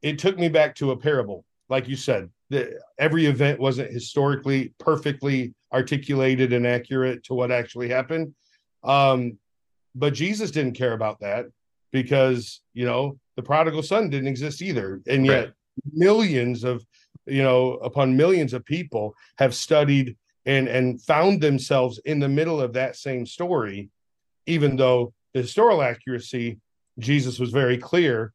it 0.01 0.17
took 0.17 0.37
me 0.37 0.49
back 0.49 0.75
to 0.75 0.91
a 0.91 0.97
parable 0.97 1.45
like 1.69 1.87
you 1.87 1.95
said 1.95 2.29
the, 2.51 2.79
every 2.99 3.25
event 3.25 3.59
wasn't 3.59 3.91
historically 3.91 4.73
perfectly 4.77 5.53
articulated 5.73 6.51
and 6.51 6.67
accurate 6.67 7.23
to 7.23 7.33
what 7.33 7.49
actually 7.49 7.89
happened. 7.89 8.33
Um, 8.83 9.37
but 9.95 10.13
Jesus 10.13 10.51
didn't 10.51 10.73
care 10.73 10.93
about 10.93 11.21
that 11.21 11.45
because, 11.91 12.61
you 12.73 12.85
know, 12.85 13.17
the 13.37 13.41
prodigal 13.41 13.83
son 13.83 14.09
didn't 14.09 14.27
exist 14.27 14.61
either. 14.61 15.01
And 15.07 15.25
yet, 15.25 15.45
right. 15.45 15.53
millions 15.93 16.63
of, 16.63 16.85
you 17.25 17.43
know, 17.43 17.73
upon 17.73 18.17
millions 18.17 18.53
of 18.53 18.65
people 18.65 19.15
have 19.37 19.53
studied 19.55 20.17
and 20.45 20.67
and 20.67 21.01
found 21.01 21.41
themselves 21.41 21.99
in 22.05 22.19
the 22.19 22.29
middle 22.29 22.59
of 22.59 22.73
that 22.73 22.95
same 22.95 23.25
story, 23.25 23.89
even 24.45 24.75
though 24.75 25.13
the 25.33 25.41
historical 25.41 25.81
accuracy, 25.81 26.59
Jesus 26.99 27.39
was 27.39 27.51
very 27.51 27.77
clear 27.77 28.33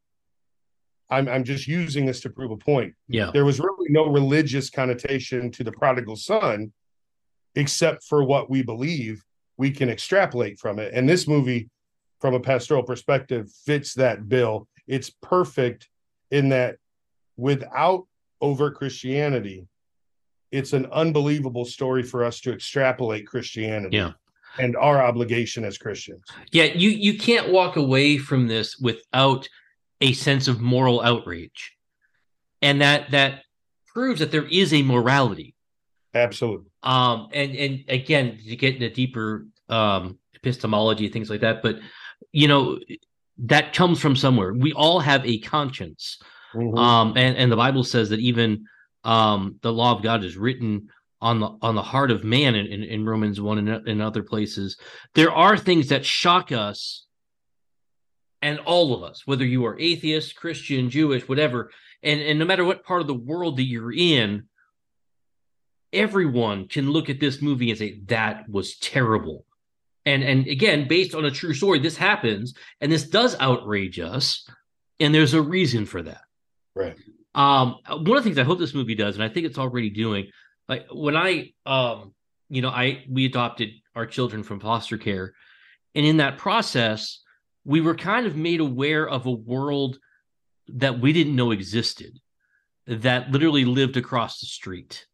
I'm 1.10 1.28
I'm 1.28 1.44
just 1.44 1.66
using 1.66 2.06
this 2.06 2.20
to 2.22 2.30
prove 2.30 2.50
a 2.50 2.56
point. 2.56 2.94
Yeah. 3.08 3.30
There 3.32 3.44
was 3.44 3.60
really 3.60 3.90
no 3.90 4.06
religious 4.06 4.70
connotation 4.70 5.50
to 5.52 5.64
the 5.64 5.72
prodigal 5.72 6.16
son 6.16 6.72
except 7.54 8.04
for 8.04 8.24
what 8.24 8.50
we 8.50 8.62
believe 8.62 9.22
we 9.56 9.70
can 9.70 9.88
extrapolate 9.88 10.58
from 10.58 10.78
it. 10.78 10.92
And 10.92 11.08
this 11.08 11.26
movie 11.26 11.70
from 12.20 12.34
a 12.34 12.40
pastoral 12.40 12.82
perspective 12.82 13.50
fits 13.64 13.94
that 13.94 14.28
bill. 14.28 14.68
It's 14.86 15.10
perfect 15.22 15.88
in 16.30 16.50
that 16.50 16.76
without 17.36 18.06
overt 18.40 18.76
Christianity, 18.76 19.66
it's 20.50 20.72
an 20.72 20.86
unbelievable 20.92 21.64
story 21.64 22.02
for 22.02 22.24
us 22.24 22.40
to 22.40 22.52
extrapolate 22.52 23.26
Christianity. 23.26 23.96
Yeah. 23.96 24.12
And 24.58 24.74
our 24.76 25.02
obligation 25.02 25.64
as 25.64 25.76
Christians. 25.76 26.24
Yeah, 26.50 26.64
you 26.64 26.88
you 26.88 27.18
can't 27.18 27.50
walk 27.50 27.76
away 27.76 28.16
from 28.16 28.46
this 28.46 28.78
without 28.78 29.46
a 30.00 30.12
sense 30.14 30.48
of 30.48 30.60
moral 30.60 31.02
outrage 31.02 31.76
and 32.62 32.80
that 32.80 33.10
that 33.10 33.42
proves 33.86 34.20
that 34.20 34.30
there 34.30 34.46
is 34.46 34.72
a 34.72 34.82
morality 34.82 35.54
absolutely 36.14 36.70
um 36.82 37.28
and 37.32 37.54
and 37.56 37.84
again 37.88 38.38
to 38.46 38.56
get 38.56 38.74
into 38.74 38.90
deeper 38.90 39.46
um 39.68 40.18
epistemology 40.34 41.08
things 41.08 41.30
like 41.30 41.40
that 41.40 41.62
but 41.62 41.76
you 42.32 42.48
know 42.48 42.78
that 43.38 43.72
comes 43.74 44.00
from 44.00 44.16
somewhere 44.16 44.52
we 44.52 44.72
all 44.72 45.00
have 45.00 45.24
a 45.26 45.38
conscience 45.38 46.18
mm-hmm. 46.56 46.78
um 46.78 47.12
and 47.16 47.36
and 47.36 47.50
the 47.50 47.56
bible 47.56 47.84
says 47.84 48.10
that 48.10 48.20
even 48.20 48.64
um 49.04 49.56
the 49.62 49.72
law 49.72 49.94
of 49.94 50.02
god 50.02 50.24
is 50.24 50.36
written 50.36 50.88
on 51.20 51.40
the 51.40 51.56
on 51.62 51.74
the 51.74 51.82
heart 51.82 52.10
of 52.10 52.24
man 52.24 52.54
in, 52.54 52.66
in, 52.66 52.82
in 52.82 53.06
romans 53.06 53.40
1 53.40 53.58
and 53.58 53.88
in 53.88 54.00
other 54.00 54.22
places 54.22 54.76
there 55.14 55.32
are 55.32 55.56
things 55.56 55.88
that 55.88 56.04
shock 56.04 56.52
us 56.52 57.06
and 58.42 58.58
all 58.60 58.94
of 58.94 59.02
us, 59.02 59.22
whether 59.26 59.44
you 59.44 59.66
are 59.66 59.78
atheist, 59.78 60.36
Christian, 60.36 60.90
Jewish, 60.90 61.28
whatever, 61.28 61.70
and, 62.02 62.20
and 62.20 62.38
no 62.38 62.44
matter 62.44 62.64
what 62.64 62.84
part 62.84 63.00
of 63.00 63.06
the 63.06 63.14
world 63.14 63.56
that 63.56 63.64
you're 63.64 63.92
in, 63.92 64.44
everyone 65.92 66.68
can 66.68 66.90
look 66.90 67.10
at 67.10 67.18
this 67.18 67.40
movie 67.40 67.70
and 67.70 67.78
say, 67.78 68.00
that 68.06 68.48
was 68.48 68.76
terrible. 68.78 69.44
And 70.04 70.22
and 70.22 70.46
again, 70.46 70.86
based 70.86 71.16
on 71.16 71.24
a 71.24 71.32
true 71.32 71.52
story, 71.52 71.80
this 71.80 71.96
happens, 71.96 72.54
and 72.80 72.92
this 72.92 73.08
does 73.08 73.34
outrage 73.40 73.98
us, 73.98 74.48
and 75.00 75.12
there's 75.12 75.34
a 75.34 75.42
reason 75.42 75.84
for 75.84 76.00
that. 76.02 76.20
Right. 76.76 76.96
Um, 77.34 77.76
one 77.88 78.18
of 78.18 78.22
the 78.22 78.22
things 78.22 78.38
I 78.38 78.44
hope 78.44 78.58
this 78.58 78.74
movie 78.74 78.94
does, 78.94 79.14
and 79.14 79.24
I 79.24 79.28
think 79.28 79.46
it's 79.46 79.58
already 79.58 79.90
doing, 79.90 80.28
like 80.68 80.86
when 80.92 81.16
I 81.16 81.52
um, 81.64 82.14
you 82.50 82.60
know, 82.62 82.68
I 82.68 83.04
we 83.10 83.24
adopted 83.24 83.70
our 83.94 84.06
children 84.06 84.42
from 84.42 84.60
foster 84.60 84.98
care, 84.98 85.32
and 85.94 86.04
in 86.04 86.18
that 86.18 86.38
process, 86.38 87.22
we 87.64 87.80
were 87.80 87.94
kind 87.94 88.26
of 88.26 88.36
made 88.36 88.60
aware 88.60 89.08
of 89.08 89.24
a 89.26 89.30
world 89.30 89.98
that 90.68 91.00
we 91.00 91.12
didn't 91.12 91.34
know 91.34 91.50
existed 91.50 92.18
that 92.86 93.30
literally 93.30 93.64
lived 93.64 93.96
across 93.96 94.40
the 94.40 94.46
street. 94.46 95.06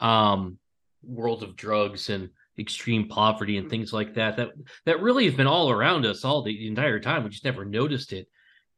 Um 0.00 0.58
world 1.02 1.42
of 1.42 1.54
drugs 1.54 2.08
and 2.08 2.30
extreme 2.58 3.08
poverty 3.08 3.58
and 3.58 3.68
things 3.68 3.92
like 3.92 4.14
that 4.14 4.38
that 4.38 4.48
that 4.86 5.02
really 5.02 5.26
have 5.26 5.36
been 5.36 5.46
all 5.46 5.70
around 5.70 6.06
us 6.06 6.24
all 6.24 6.42
the, 6.42 6.56
the 6.56 6.66
entire 6.66 6.98
time. 6.98 7.24
We 7.24 7.28
just 7.30 7.44
never 7.44 7.64
noticed 7.64 8.12
it 8.14 8.26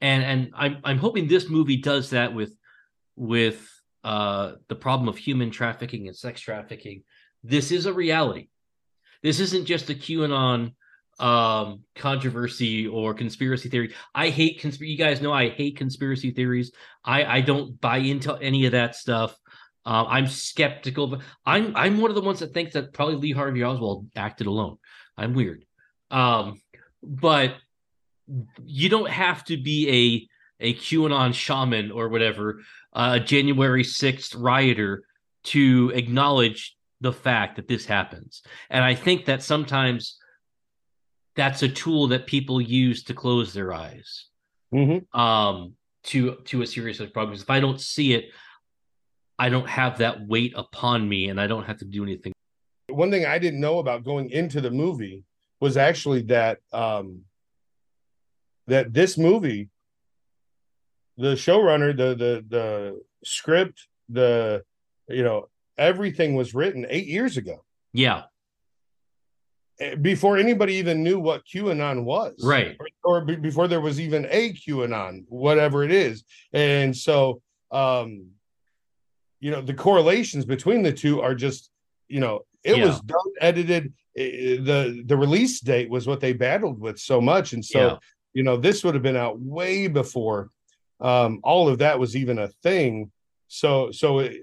and 0.01 0.23
and 0.23 0.53
i'm 0.55 0.79
i'm 0.85 0.99
hoping 0.99 1.27
this 1.27 1.49
movie 1.49 1.77
does 1.77 2.11
that 2.11 2.35
with 2.35 2.57
with 3.17 3.69
uh 4.05 4.53
the 4.69 4.75
problem 4.75 5.09
of 5.09 5.17
human 5.17 5.51
trafficking 5.51 6.07
and 6.07 6.17
sex 6.17 6.41
trafficking. 6.41 7.03
This 7.43 7.73
is 7.73 7.87
a 7.87 7.93
reality. 7.93 8.49
This 9.23 9.41
isn't 9.41 9.67
just 9.67 9.91
a 9.91 9.95
qanon 9.95 10.75
um 11.19 11.83
controversy 11.95 12.87
or 12.87 13.15
conspiracy 13.15 13.71
theory. 13.71 13.95
I 14.15 14.29
hate 14.29 14.61
conspiracy 14.61 14.93
you 14.93 14.99
guys 14.99 15.23
know 15.23 15.33
i 15.33 15.49
hate 15.49 15.77
conspiracy 15.77 16.31
theories. 16.31 16.73
I 17.05 17.25
i 17.25 17.41
don't 17.41 17.81
buy 17.81 17.99
into 17.99 18.35
any 18.37 18.67
of 18.67 18.73
that 18.73 18.95
stuff. 18.95 19.37
Uh, 19.85 20.05
I'm 20.09 20.27
skeptical, 20.27 21.07
but 21.07 21.21
I'm 21.45 21.75
I'm 21.77 22.01
one 22.01 22.11
of 22.11 22.17
the 22.17 22.21
ones 22.21 22.41
that 22.41 22.53
thinks 22.53 22.75
that 22.75 22.93
probably 22.93 23.17
Lee 23.17 23.33
Harvey 23.33 23.63
Oswald 23.63 24.09
acted 24.17 24.49
alone. 24.49 24.79
I'm 25.17 25.33
weird, 25.33 25.65
um, 26.11 26.61
but 27.03 27.55
you 28.65 28.89
don't 28.89 29.11
have 29.11 29.45
to 29.45 29.57
be 29.57 29.89
a 29.89 30.29
a 30.59 30.75
QAnon 30.75 31.35
shaman 31.35 31.91
or 31.91 32.09
whatever, 32.09 32.63
a 32.95 32.99
uh, 32.99 33.19
January 33.19 33.85
sixth 33.85 34.35
rioter 34.35 35.05
to 35.45 35.93
acknowledge 35.95 36.77
the 37.01 37.13
fact 37.13 37.57
that 37.57 37.69
this 37.69 37.85
happens. 37.85 38.43
And 38.71 38.83
I 38.83 38.95
think 38.95 39.27
that 39.27 39.43
sometimes 39.43 40.17
that's 41.35 41.63
a 41.63 41.69
tool 41.69 42.09
that 42.09 42.27
people 42.27 42.61
use 42.61 43.05
to 43.05 43.15
close 43.15 43.53
their 43.53 43.73
eyes 43.73 44.27
mm-hmm. 44.73 45.19
um, 45.19 45.75
to 46.05 46.37
to 46.47 46.63
a 46.63 46.67
serious 46.67 46.97
problem. 46.99 47.31
Because 47.31 47.43
if 47.43 47.51
I 47.51 47.61
don't 47.61 47.81
see 47.81 48.15
it, 48.15 48.31
I 49.39 49.51
don't 49.51 49.69
have 49.69 49.99
that 49.99 50.27
weight 50.27 50.55
upon 50.57 51.07
me 51.09 51.29
and 51.29 51.41
I 51.41 51.47
don't 51.47 51.65
have 51.65 51.79
to 51.79 51.85
do 51.85 52.03
anything. 52.03 52.33
One 52.89 53.11
thing 53.11 53.27
I 53.27 53.39
didn't 53.39 53.61
know 53.61 53.79
about 53.79 54.05
going 54.05 54.31
into 54.31 54.61
the 54.61 54.71
movie 54.71 55.25
was 55.61 55.77
actually 55.77 56.23
that 56.23 56.59
um 56.73 57.21
that 58.67 58.93
this 58.93 59.17
movie 59.17 59.69
the 61.17 61.35
showrunner 61.35 61.97
the 61.97 62.15
the 62.15 62.45
the 62.49 63.01
script 63.25 63.89
the 64.09 64.63
you 65.09 65.23
know 65.23 65.49
everything 65.79 66.35
was 66.35 66.55
written 66.55 66.87
8 66.89 67.07
years 67.07 67.37
ago. 67.37 67.65
Yeah. 67.93 68.25
Eh, 69.79 69.95
before 69.95 70.39
anybody 70.39 70.75
even 70.75 71.03
knew 71.03 71.21
what 71.21 71.45
QAnon 71.45 72.05
was. 72.05 72.35
Right. 72.43 72.79
Or, 73.05 73.19
or 73.19 73.25
before 73.25 73.69
there 73.69 73.81
was 73.81 74.01
even 74.01 74.27
a 74.31 74.53
QAnon 74.55 75.25
whatever 75.29 75.85
it 75.85 75.93
is. 75.93 76.25
And 76.53 76.97
so 76.97 77.43
um 77.71 78.29
you 79.41 79.51
know 79.51 79.61
the 79.61 79.75
correlations 79.75 80.45
between 80.45 80.83
the 80.83 80.93
two 80.93 81.21
are 81.21 81.35
just 81.35 81.71
you 82.09 82.21
know 82.21 82.43
it 82.65 82.79
yeah. 82.79 82.87
was 82.87 83.01
done 83.01 83.33
edited 83.41 83.93
the 84.15 85.03
the 85.05 85.17
release 85.17 85.61
date 85.61 85.91
was 85.91 86.07
what 86.07 86.21
they 86.21 86.33
battled 86.33 86.81
with 86.81 86.99
so 86.99 87.21
much 87.21 87.53
and 87.53 87.65
so. 87.65 87.99
You 88.37 88.43
know 88.43 88.59
this 88.59 88.85
would 88.85 88.95
have 88.95 89.03
been 89.03 89.17
out 89.17 89.41
way 89.41 89.87
before 89.87 90.51
um 91.01 91.41
all 91.43 91.69
of 91.69 91.79
that 91.79 91.99
was 91.99 92.15
even 92.15 92.39
a 92.39 92.49
thing. 92.63 93.11
So 93.49 93.91
so 93.93 94.19
it 94.19 94.43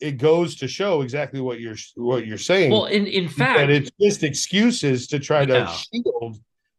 it 0.00 0.12
goes 0.12 0.56
to 0.56 0.66
show 0.66 1.02
exactly 1.02 1.40
what 1.42 1.60
you're 1.60 1.76
what 1.96 2.26
you're 2.26 2.38
saying. 2.38 2.70
Well 2.72 2.86
in 2.86 3.06
in 3.06 3.28
fact 3.28 3.58
that 3.58 3.68
it's 3.68 3.90
just 4.00 4.22
excuses 4.22 5.06
to 5.08 5.18
try 5.18 5.44
to 5.44 5.70
shield 5.92 6.38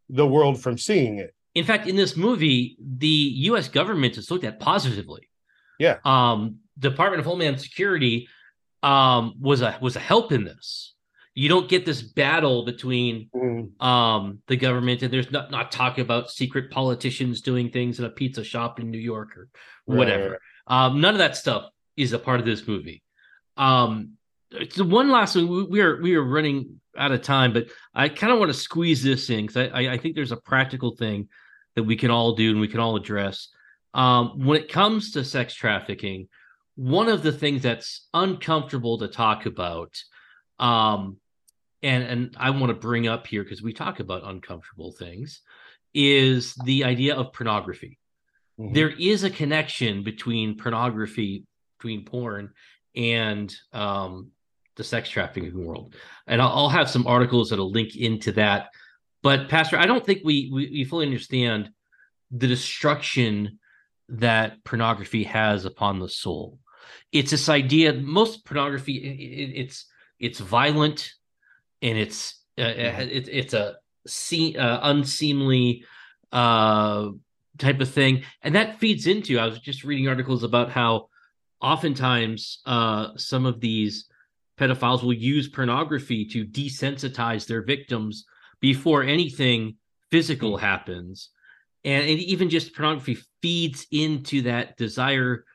the 0.10 0.26
world 0.26 0.60
from 0.60 0.78
seeing 0.78 1.20
it. 1.20 1.36
In 1.54 1.66
fact 1.66 1.88
in 1.88 1.96
this 1.96 2.18
movie 2.18 2.78
the 2.80 3.32
us 3.54 3.68
government 3.68 4.18
is 4.18 4.32
looked 4.32 4.44
at 4.44 4.60
positively. 4.60 5.30
Yeah. 5.80 5.98
Um 6.04 6.58
Department 6.80 7.20
of 7.20 7.28
Homeland 7.28 7.62
Security 7.62 8.28
um, 8.82 9.36
was 9.40 9.62
a 9.62 9.78
was 9.82 9.96
a 9.96 10.00
help 10.00 10.32
in 10.32 10.44
this. 10.44 10.95
You 11.36 11.50
don't 11.50 11.70
get 11.70 11.86
this 11.86 12.02
battle 12.02 12.64
between 12.64 13.30
mm. 13.36 13.82
um, 13.84 14.40
the 14.48 14.56
government 14.56 15.02
and 15.02 15.12
there's 15.12 15.30
not 15.32 15.52
not 15.52 15.72
talking 15.72 16.02
about 16.02 16.32
secret 16.32 16.72
politicians 16.72 17.42
doing 17.42 17.70
things 17.70 18.00
in 18.00 18.06
a 18.06 18.10
pizza 18.10 18.44
shop 18.44 18.80
in 18.80 18.90
New 18.90 18.98
York 18.98 19.38
or 19.38 19.50
whatever. 19.84 20.40
Right. 20.68 20.86
Um, 20.86 21.02
none 21.02 21.14
of 21.14 21.20
that 21.20 21.36
stuff 21.36 21.70
is 21.98 22.14
a 22.14 22.20
part 22.20 22.40
of 22.40 22.46
this 22.46 22.66
movie. 22.68 23.04
Um, 23.58 24.14
so 24.70 24.86
one 24.86 25.12
last 25.12 25.34
thing, 25.34 25.48
we, 25.48 25.64
we 25.64 25.82
are 25.82 26.02
we 26.02 26.16
are 26.16 26.24
running 26.24 26.80
out 26.98 27.12
of 27.12 27.22
time, 27.22 27.52
but 27.52 27.68
I 27.94 28.10
kind 28.10 28.32
of 28.32 28.40
want 28.40 28.50
to 28.50 28.58
squeeze 28.58 29.04
this 29.04 29.30
in 29.30 29.46
because 29.46 29.70
I, 29.74 29.94
I 29.94 29.98
think 29.98 30.16
there's 30.16 30.32
a 30.32 30.38
practical 30.38 30.96
thing 30.96 31.28
that 31.76 31.84
we 31.84 31.98
can 31.98 32.12
all 32.12 32.36
do 32.36 32.52
and 32.52 32.62
we 32.62 32.70
can 32.70 32.80
all 32.80 32.96
address. 32.96 33.50
Um, 33.94 34.46
when 34.46 34.62
it 34.62 34.72
comes 34.72 35.12
to 35.12 35.24
sex 35.24 35.54
trafficking, 35.54 36.30
one 36.76 37.10
of 37.10 37.24
the 37.24 37.32
things 37.32 37.62
that's 37.62 38.08
uncomfortable 38.14 39.00
to 39.00 39.08
talk 39.08 39.46
about 39.46 40.02
um 40.58 41.18
and 41.86 42.04
and 42.04 42.38
I 42.38 42.50
want 42.50 42.68
to 42.68 42.74
bring 42.74 43.08
up 43.08 43.28
here 43.28 43.44
because 43.44 43.62
we 43.62 43.74
talk 43.74 44.00
about 44.00 44.28
uncomfortable 44.28 44.92
things 44.92 45.42
is 45.94 46.54
the 46.66 46.84
idea 46.84 47.16
of 47.16 47.34
pornography. 47.34 48.00
Mm-hmm. 48.60 48.74
There 48.74 48.90
is 48.90 49.24
a 49.24 49.30
connection 49.30 50.04
between 50.04 50.58
pornography, 50.58 51.46
between 51.78 52.06
porn 52.06 52.52
and 52.96 53.56
um, 53.72 54.32
the 54.76 54.84
sex 54.84 55.10
trafficking 55.10 55.66
world. 55.66 55.96
And 56.28 56.42
I'll, 56.42 56.50
I'll, 56.50 56.70
have 56.70 56.90
some 56.90 57.08
articles 57.08 57.50
that'll 57.50 57.72
link 57.72 57.96
into 57.96 58.34
that. 58.34 58.70
But 59.24 59.48
Pastor, 59.48 59.78
I 59.78 59.86
don't 59.86 60.06
think 60.06 60.22
we, 60.24 60.50
we, 60.54 60.70
we 60.70 60.84
fully 60.84 61.06
understand 61.06 61.70
the 62.32 62.48
destruction 62.48 63.60
that 64.10 64.64
pornography 64.66 65.24
has 65.24 65.66
upon 65.66 66.00
the 66.00 66.10
soul 66.10 66.60
it's 67.12 67.32
this 67.32 67.50
idea 67.50 67.94
most 67.94 68.46
pornography 68.46 68.98
it, 68.98 69.60
it's 69.60 69.86
it's 70.20 70.40
violent 70.40 71.14
and 71.82 71.98
it's 71.98 72.42
uh, 72.58 72.64
it, 72.64 73.28
it's 73.30 73.54
a 73.54 73.76
see, 74.08 74.58
uh, 74.58 74.80
unseemly 74.84 75.84
uh, 76.32 77.10
type 77.58 77.82
of 77.82 77.90
thing. 77.90 78.24
And 78.42 78.56
that 78.56 78.80
feeds 78.80 79.08
into 79.08 79.40
i 79.40 79.46
was 79.46 79.60
just 79.60 79.84
reading 79.84 80.08
articles 80.08 80.44
about 80.44 80.72
how 80.72 81.10
oftentimes 81.62 82.60
uh, 82.66 83.10
some 83.18 83.46
of 83.46 83.60
these 83.60 84.08
pedophiles 84.60 85.04
will 85.04 85.14
use 85.14 85.48
pornography 85.48 86.26
to 86.26 86.46
desensitize 86.46 87.48
their 87.48 87.64
victims 87.64 88.26
before 88.62 89.04
anything 89.04 89.76
physical 90.12 90.58
hmm. 90.58 90.64
happens. 90.64 91.30
And, 91.84 92.10
and 92.10 92.20
even 92.20 92.50
just 92.50 92.76
pornography 92.76 93.18
feeds 93.42 93.86
into 93.92 94.44
that 94.44 94.78
desire 94.78 95.46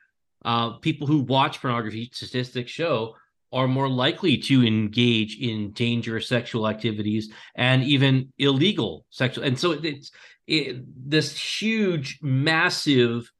uh, 0.45 0.77
people 0.77 1.07
who 1.07 1.19
watch 1.19 1.61
pornography 1.61 2.09
statistics 2.13 2.71
show 2.71 3.15
are 3.51 3.67
more 3.67 3.89
likely 3.89 4.37
to 4.37 4.65
engage 4.65 5.37
in 5.37 5.71
dangerous 5.71 6.27
sexual 6.27 6.67
activities 6.67 7.31
and 7.55 7.83
even 7.83 8.31
illegal 8.37 9.05
sexual 9.09 9.43
and 9.43 9.59
so 9.59 9.71
it's 9.71 10.11
it, 10.47 10.83
this 11.09 11.37
huge 11.37 12.19
massive 12.21 13.31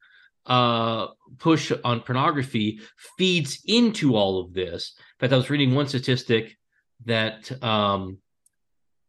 uh, 0.45 1.07
push 1.37 1.71
on 1.83 2.01
pornography 2.01 2.79
feeds 3.17 3.61
into 3.65 4.15
all 4.15 4.39
of 4.39 4.53
this. 4.53 4.93
In 4.97 5.19
fact 5.19 5.33
i 5.33 5.37
was 5.37 5.49
reading 5.49 5.73
one 5.75 5.87
statistic 5.87 6.57
that 7.05 7.51
um 7.63 8.17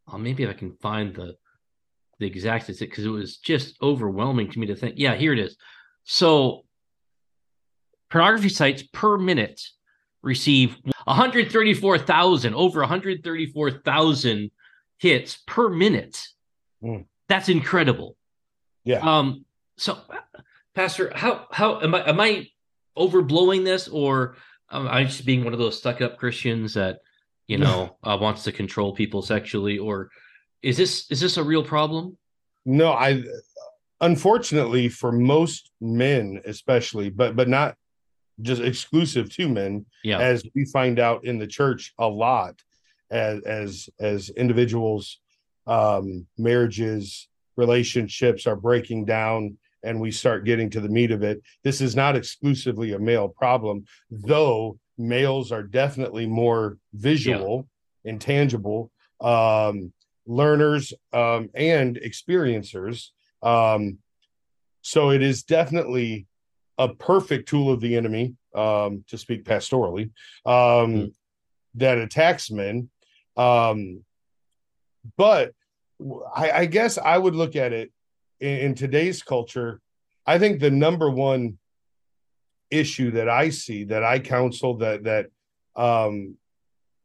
oh, 0.09 0.19
maybe 0.19 0.43
if 0.43 0.51
i 0.51 0.55
can 0.55 0.73
find 0.77 1.15
the 1.15 1.35
the 2.19 2.27
exact 2.27 2.65
statistic 2.65 2.91
because 2.91 3.05
it 3.05 3.11
was 3.11 3.39
just 3.39 3.77
overwhelming 3.83 4.51
to 4.51 4.59
me 4.59 4.67
to 4.67 4.77
think 4.77 4.95
yeah 4.97 5.15
here 5.15 5.33
it 5.33 5.39
is. 5.39 5.57
So 6.05 6.65
pornography 8.11 8.51
sites 8.51 8.83
per 8.83 9.17
minute 9.19 9.61
receive 10.23 10.77
134,000, 11.05 12.55
over 12.55 12.81
134,000 12.81 14.51
hits 14.99 15.43
per 15.47 15.69
minute. 15.69 16.29
Mm. 16.83 17.07
That's 17.29 17.49
incredible. 17.49 18.17
Yeah. 18.85 18.99
Um. 18.99 19.45
So, 19.77 19.99
Pastor, 20.75 21.13
how 21.15 21.47
how 21.51 21.81
am 21.81 21.95
I 21.95 22.09
am 22.09 22.21
I 22.21 22.49
overblowing 22.97 23.65
this, 23.65 23.89
or 23.89 24.37
am 24.71 24.89
I 24.89 25.05
just 25.05 25.25
being 25.25 25.45
one 25.45 25.53
of 25.53 25.59
those 25.59 25.79
stuck 25.79 26.01
up 26.01 26.19
Christians 26.19 26.75
that 26.75 26.99
you 27.47 27.59
know 27.59 27.97
uh, 28.03 28.19
wants 28.21 28.45
to 28.45 28.53
control 28.53 28.93
people 28.93 29.23
sexually, 29.23 29.79
or 29.79 30.11
is 30.63 30.77
this 30.77 31.11
is 31.11 31.21
this 31.21 31.37
a 31.37 31.43
real 31.43 31.65
problem? 31.65 32.17
No, 32.65 32.93
I 32.93 33.23
unfortunately 34.03 34.89
for 34.89 35.13
most 35.13 35.71
men 35.81 36.43
especially 36.45 37.09
but 37.09 37.37
but 37.37 37.49
not 37.49 37.77
just 38.41 38.63
exclusive 38.63 39.31
to 39.31 39.49
men 39.49 39.85
yeah. 40.05 40.19
as 40.19 40.45
we 40.55 40.65
find 40.65 40.99
out 40.99 41.25
in 41.25 41.39
the 41.39 41.47
church 41.47 41.93
a 41.99 42.07
lot 42.07 42.61
as 43.11 43.43
as 43.43 43.89
as 44.01 44.31
individuals 44.31 45.21
um 45.67 46.27
marriages 46.39 47.29
relationships 47.57 48.47
are 48.47 48.57
breaking 48.57 49.05
down 49.05 49.57
and 49.85 50.01
we 50.01 50.11
start 50.11 50.45
getting 50.45 50.71
to 50.71 50.81
the 50.81 50.89
meat 50.89 51.11
of 51.11 51.23
it 51.23 51.43
this 51.63 51.81
is 51.81 51.95
not 51.95 52.17
exclusively 52.17 52.93
a 52.93 52.99
male 52.99 53.29
problem 53.29 53.85
though 54.11 54.79
males 54.97 55.53
are 55.53 55.63
definitely 55.63 56.27
more 56.27 56.79
visual 56.95 57.69
yeah. 58.05 58.13
intangible 58.13 58.91
um 59.21 59.93
learners 60.27 60.93
um 61.13 61.49
and 61.55 61.97
experiencers 61.97 63.09
um 63.43 63.99
so 64.81 65.11
it 65.11 65.23
is 65.23 65.43
definitely 65.45 66.27
a 66.79 66.89
perfect 66.89 67.49
tool 67.49 67.71
of 67.71 67.81
the 67.81 67.97
enemy, 67.97 68.35
um, 68.55 69.05
to 69.09 69.19
speak 69.19 69.45
pastorally. 69.45 70.11
Um, 70.45 70.53
mm. 70.95 71.13
that 71.77 71.99
attacks 71.99 72.51
men. 72.51 72.91
Um, 73.37 74.05
but 75.17 75.53
I, 76.35 76.51
I 76.51 76.67
guess 76.67 76.99
I 76.99 77.17
would 77.17 77.35
look 77.35 77.57
at 77.57 77.73
it 77.73 77.93
in, 78.41 78.59
in 78.59 78.75
today's 78.75 79.23
culture. 79.23 79.81
I 80.27 80.39
think 80.39 80.61
the 80.61 80.71
number 80.71 81.11
one 81.11 81.59
issue 82.71 83.11
that 83.13 83.29
I 83.29 83.51
see 83.51 83.85
that 83.85 84.03
I 84.03 84.19
counsel 84.19 84.79
that 84.79 85.05
that 85.05 85.27
um 85.77 86.37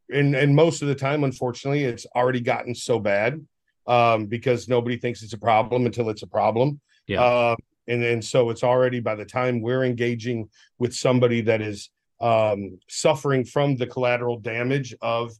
and 0.09 0.33
and 0.33 0.55
most 0.55 0.81
of 0.81 0.87
the 0.87 0.95
time 0.95 1.25
unfortunately 1.25 1.83
it's 1.83 2.05
already 2.15 2.39
gotten 2.39 2.73
so 2.73 2.99
bad 2.99 3.45
um 3.85 4.27
because 4.27 4.69
nobody 4.69 4.97
thinks 4.97 5.21
it's 5.23 5.33
a 5.33 5.37
problem 5.37 5.85
until 5.85 6.09
it's 6.09 6.23
a 6.23 6.27
problem 6.27 6.79
Yeah. 7.05 7.21
uh, 7.21 7.55
and 7.87 8.03
and 8.03 8.23
so 8.23 8.49
it's 8.49 8.63
already 8.63 8.99
by 8.99 9.15
the 9.15 9.25
time 9.25 9.61
we're 9.61 9.83
engaging 9.83 10.49
with 10.79 10.93
somebody 10.93 11.41
that 11.41 11.61
is 11.61 11.89
um 12.21 12.77
suffering 12.89 13.43
from 13.45 13.75
the 13.75 13.87
collateral 13.87 14.39
damage 14.39 14.95
of 15.01 15.31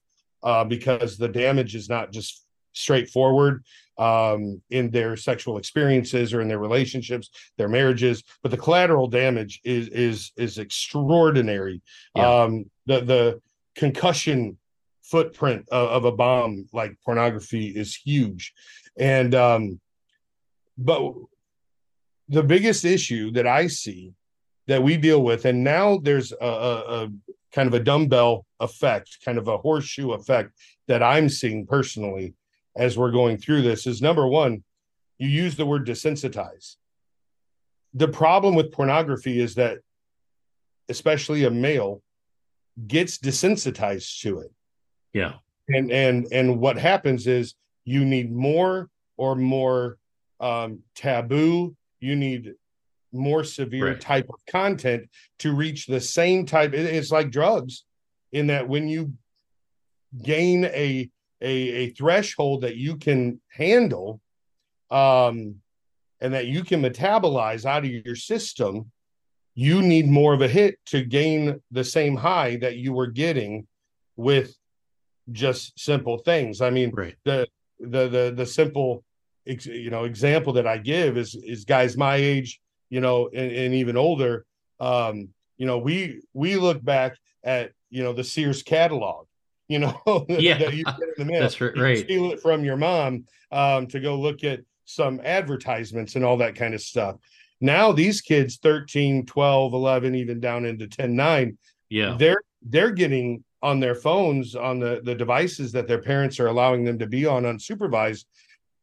uh 0.44 0.64
because 0.64 1.18
the 1.18 1.28
damage 1.28 1.76
is 1.76 1.90
not 1.90 2.12
just 2.12 2.44
straightforward 2.74 3.64
um 3.98 4.62
in 4.70 4.92
their 4.92 5.18
sexual 5.18 5.58
experiences 5.58 6.34
or 6.34 6.42
in 6.42 6.48
their 6.48 6.60
relationships 6.60 7.30
their 7.58 7.68
marriages 7.68 8.24
but 8.44 8.52
the 8.52 8.58
collateral 8.58 9.08
damage 9.08 9.60
is 9.64 9.88
is 9.90 10.32
is 10.38 10.60
extraordinary 10.60 11.82
Yeah. 12.16 12.44
um 12.44 12.70
the 12.86 13.02
the 13.02 13.42
concussion 13.76 14.58
footprint 15.02 15.68
of, 15.72 15.90
of 15.90 16.06
a 16.06 16.12
bomb 16.12 16.68
like 16.74 16.96
pornography 17.04 17.68
is 17.70 17.96
huge 17.96 18.54
and 19.00 19.34
um 19.34 19.80
but 20.78 21.02
the 22.30 22.44
biggest 22.44 22.86
issue 22.86 23.32
that 23.32 23.48
i 23.48 23.68
see 23.68 24.14
that 24.68 24.82
we 24.84 24.98
deal 24.98 25.24
with 25.24 25.46
and 25.46 25.64
now 25.64 25.98
there's 26.04 26.32
a, 26.34 26.36
a, 26.46 27.04
a 27.04 27.10
kind 27.54 27.68
of 27.68 27.74
a 27.74 27.80
dumbbell 27.80 28.46
effect 28.60 29.18
kind 29.24 29.38
of 29.38 29.48
a 29.48 29.58
horseshoe 29.58 30.12
effect 30.12 30.52
that 30.88 31.02
i'm 31.02 31.30
seeing 31.30 31.66
personally 31.66 32.34
as 32.76 32.98
we're 32.98 33.12
going 33.12 33.38
through 33.38 33.62
this 33.62 33.88
is 33.88 34.02
number 34.02 34.28
one 34.28 34.64
you 35.18 35.28
use 35.30 35.56
the 35.56 35.66
word 35.66 35.86
desensitize 35.88 36.76
the 37.94 38.08
problem 38.08 38.54
with 38.56 38.72
pornography 38.72 39.40
is 39.40 39.56
that 39.56 39.80
especially 40.90 41.46
a 41.46 41.50
male 41.50 42.02
gets 42.88 43.18
desensitized 43.18 44.20
to 44.22 44.40
it 44.40 44.52
Yeah. 45.14 45.34
and 45.70 45.92
and 45.92 46.28
and 46.32 46.60
what 46.60 46.78
happens 46.78 47.26
is 47.26 47.56
you 47.86 48.06
need 48.06 48.32
more 48.32 48.90
or 49.18 49.36
more 49.36 49.98
um 50.40 50.80
taboo 50.94 51.76
you 52.00 52.16
need 52.16 52.54
more 53.12 53.44
severe 53.44 53.92
Right. 53.94 54.02
type 54.02 54.28
of 54.30 54.46
content 54.46 55.10
to 55.40 55.54
reach 55.54 55.86
the 55.86 56.02
same 56.02 56.46
type 56.46 56.74
it's 56.74 57.12
like 57.12 57.32
drugs 57.32 57.84
in 58.32 58.48
that 58.48 58.68
when 58.68 58.88
you 58.88 59.14
gain 60.22 60.66
a 60.66 61.10
a, 61.42 61.52
a 61.52 61.90
threshold 61.92 62.62
that 62.62 62.76
you 62.76 62.98
can 62.98 63.40
handle 63.50 64.20
um 64.92 65.56
and 66.20 66.34
that 66.34 66.48
you 66.48 66.64
can 66.64 66.82
metabolize 66.82 67.66
out 67.66 67.86
of 67.86 67.90
your 67.92 68.16
system 68.16 68.92
you 69.56 69.82
need 69.82 70.08
more 70.08 70.34
of 70.34 70.42
a 70.42 70.48
hit 70.48 70.78
to 70.86 71.04
gain 71.04 71.60
the 71.72 71.84
same 71.84 72.16
high 72.16 72.58
that 72.58 72.76
you 72.78 72.94
were 72.94 73.08
getting 73.08 73.68
with 74.16 74.56
just 75.32 75.78
simple 75.80 76.18
things 76.18 76.62
i 76.62 76.70
mean 76.70 76.92
Right. 76.94 77.16
the 77.24 77.48
the 77.80 78.08
the 78.10 78.34
the 78.36 78.46
simple 78.46 79.04
you 79.48 79.90
know 79.90 80.04
example 80.04 80.54
that 80.54 80.68
i 80.68 80.78
give 80.78 81.18
is 81.18 81.36
is 81.36 81.66
guys 81.66 81.96
my 81.98 82.16
age 82.16 82.60
you 82.90 83.00
know 83.02 83.30
and, 83.34 83.52
and 83.52 83.74
even 83.74 83.96
older 83.98 84.46
um 84.80 85.30
you 85.58 85.66
know 85.66 85.78
we 85.78 86.22
we 86.34 86.56
look 86.58 86.84
back 86.84 87.18
at 87.44 87.72
you 87.90 88.04
know 88.04 88.14
the 88.14 88.24
sears 88.24 88.62
catalog 88.64 89.26
you 89.70 89.80
know 89.80 90.26
Yeah. 90.30 90.58
that 90.60 90.74
you 90.74 90.84
get 90.86 90.96
in 91.00 91.14
the 91.18 91.26
mail 91.26 91.42
That's 91.42 91.60
right. 91.60 91.98
steal 91.98 92.32
it 92.32 92.42
from 92.42 92.64
your 92.64 92.78
mom 92.78 93.26
um, 93.52 93.88
to 93.88 94.00
go 94.00 94.16
look 94.16 94.44
at 94.44 94.62
some 94.86 95.20
advertisements 95.24 96.16
and 96.16 96.24
all 96.24 96.38
that 96.38 96.56
kind 96.56 96.74
of 96.74 96.82
stuff. 96.82 97.18
Now 97.60 97.92
these 97.92 98.22
kids 98.22 98.58
13, 98.58 99.26
12, 99.26 99.74
11 99.74 100.16
even 100.16 100.40
down 100.40 100.64
into 100.66 100.88
10, 100.88 101.14
9, 101.16 101.58
Yeah. 101.90 102.16
they're 102.18 102.42
they're 102.62 102.92
getting 102.92 103.44
on 103.62 103.80
their 103.82 103.96
phones 103.96 104.56
on 104.56 104.80
the 104.80 105.02
the 105.04 105.16
devices 105.16 105.72
that 105.74 105.88
their 105.88 106.02
parents 106.02 106.40
are 106.40 106.48
allowing 106.48 106.86
them 106.86 106.98
to 107.00 107.08
be 107.08 107.26
on 107.26 107.44
unsupervised. 107.44 108.24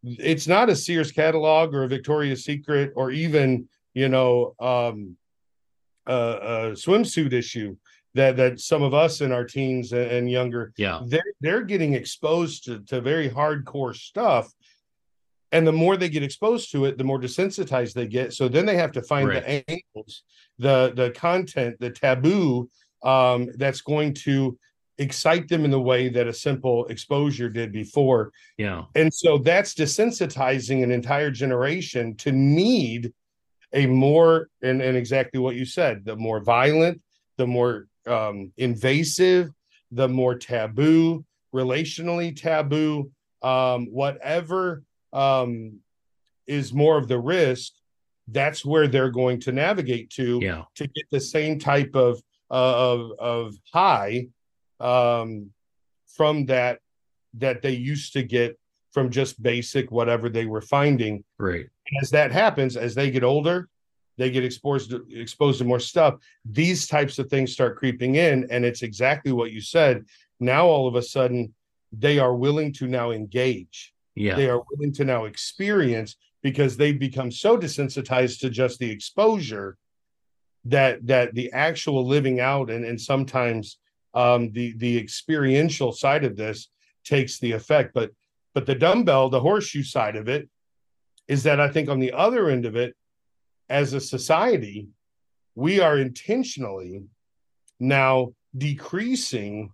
It's 0.05 0.47
not 0.47 0.69
a 0.69 0.77
Sears 0.77 1.11
catalog 1.13 1.75
or 1.75 1.85
a 1.85 1.89
Victoria's 1.89 2.45
Secret 2.45 2.93
or 2.95 3.11
even, 3.11 3.69
you 3.95 4.09
know, 4.09 4.55
um 4.61 5.17
a, 6.07 6.15
a 6.15 6.59
swimsuit 6.73 7.33
issue 7.33 7.77
that 8.15 8.37
that 8.37 8.61
some 8.61 8.83
of 8.83 8.93
us 8.93 9.21
in 9.23 9.33
our 9.33 9.45
teens 9.45 9.93
and, 9.93 10.31
younger 10.31 10.73
Yeah. 10.77 11.01
they're 11.07 11.33
they're 11.41 11.63
getting 11.63 11.95
exposed 11.95 12.65
to, 12.67 12.81
to 12.85 13.01
very 13.01 13.31
hardcore 13.31 13.97
stuff. 13.97 14.53
And 15.53 15.67
the 15.67 15.73
more 15.73 15.97
they 15.97 16.09
get 16.09 16.23
exposed 16.23 16.71
to 16.73 16.85
it 16.85 16.99
the 16.99 17.05
more 17.05 17.21
desensitized 17.21 17.95
they 17.95 18.07
get. 18.07 18.35
So 18.35 18.49
then 18.49 18.67
they 18.67 18.77
have 18.77 18.93
to 18.93 19.03
find 19.03 19.29
the 19.31 19.65
angles 19.71 20.25
the 20.59 20.93
the 20.95 21.11
content 21.13 21.77
the 21.81 21.91
taboo 21.91 22.69
um 23.03 23.49
that's 23.57 23.81
going 23.81 24.15
to 24.15 24.59
excite 24.99 25.49
them 25.49 25.65
in 25.65 25.71
the 25.71 25.81
way 25.81 26.09
that 26.09 26.27
a 26.29 26.33
simple 26.33 26.87
exposure 26.87 27.49
did 27.49 27.73
before 27.73 28.31
Yeah. 28.59 28.85
and 28.95 29.13
so 29.13 29.39
that's 29.39 29.75
desensitizing 29.75 30.83
an 30.85 30.91
entire 30.93 31.31
generation 31.31 32.15
to 32.19 32.31
need 32.33 33.13
a 33.73 33.87
more 33.87 34.49
and, 34.63 34.81
and 34.81 34.97
exactly 34.97 35.41
what 35.41 35.57
you 35.57 35.65
said 35.65 36.05
the 36.05 36.15
more 36.17 36.41
violent 36.41 37.01
the 37.39 37.47
more 37.47 37.87
um, 38.07 38.53
invasive 38.57 39.51
the 39.91 40.09
more 40.09 40.37
taboo 40.39 41.25
relationally 41.55 42.35
taboo 42.37 43.11
um, 43.43 43.87
whatever 43.87 44.85
um, 45.13 45.79
is 46.47 46.73
more 46.73 46.97
of 46.99 47.09
the 47.09 47.19
risk 47.19 47.73
that's 48.29 48.65
where 48.65 48.87
they're 48.89 49.11
going 49.11 49.41
to 49.41 49.51
navigate 49.53 50.09
to 50.11 50.39
Yeah. 50.41 50.63
to 50.77 50.87
get 50.87 51.05
the 51.11 51.21
same 51.21 51.59
type 51.59 51.95
of 51.97 52.23
uh, 52.51 52.93
of 52.93 53.11
of 53.19 53.55
high 53.73 54.29
um, 54.81 55.51
from 56.07 56.47
that 56.47 56.81
that 57.35 57.63
they 57.63 57.73
used 57.73 58.13
to 58.13 58.23
get 58.23 58.59
from 58.93 59.11
just 59.11 59.43
basic 59.43 59.91
whatever 59.91 60.29
they 60.29 60.47
were 60.47 60.61
finding. 60.61 61.25
Right. 61.39 61.67
As 62.01 62.11
that 62.11 62.31
happens, 62.31 62.77
as 62.77 62.95
they 62.95 63.11
get 63.11 63.25
older, 63.25 63.69
they 64.17 64.31
get 64.31 64.45
exposed 64.45 64.91
to, 64.91 65.05
exposed 65.11 65.59
to 65.59 65.65
more 65.65 65.81
stuff. 65.81 66.15
These 66.45 66.87
types 66.87 67.19
of 67.19 67.29
things 67.29 67.53
start 67.53 67.77
creeping 67.77 68.15
in, 68.15 68.47
and 68.51 68.65
it's 68.65 68.83
exactly 68.83 69.33
what 69.33 69.51
you 69.51 69.61
said. 69.61 70.05
Now 70.39 70.67
all 70.67 70.87
of 70.87 70.95
a 70.95 71.03
sudden, 71.03 71.53
they 71.93 72.19
are 72.19 72.35
willing 72.35 72.73
to 72.75 72.87
now 72.87 73.11
engage. 73.11 73.93
Yeah. 74.15 74.37
They 74.37 74.49
are 74.49 74.63
willing 74.71 74.93
to 74.95 75.05
now 75.05 75.25
experience 75.25 76.17
because 76.43 76.77
they've 76.77 76.99
become 76.99 77.33
so 77.33 77.59
desensitized 77.59 78.41
to 78.41 78.51
just 78.51 78.79
the 78.79 78.91
exposure 78.91 79.77
that 80.67 81.07
that 81.07 81.35
the 81.35 81.53
actual 81.53 82.07
living 82.07 82.41
out 82.41 82.71
and 82.71 82.85
and 82.85 83.01
sometimes 83.01 83.79
um 84.15 84.51
the 84.53 84.73
the 84.79 84.97
experiential 84.99 85.93
side 85.93 86.25
of 86.25 86.37
this 86.37 86.69
takes 87.05 87.39
the 87.39 87.53
effect 87.53 87.93
but 87.95 88.11
but 88.55 88.67
the 88.67 88.75
dumbbell 88.75 89.29
the 89.29 89.41
horseshoe 89.41 89.83
side 89.83 90.17
of 90.17 90.29
it 90.29 90.49
is 91.29 91.43
that 91.43 91.61
i 91.61 91.69
think 91.69 91.89
on 91.89 91.99
the 92.01 92.13
other 92.13 92.49
end 92.49 92.65
of 92.65 92.77
it 92.77 92.95
as 93.69 93.93
a 93.93 94.01
society 94.01 94.89
we 95.55 95.81
are 95.81 95.99
intentionally 95.99 97.03
now 97.81 98.33
decreasing 98.57 99.71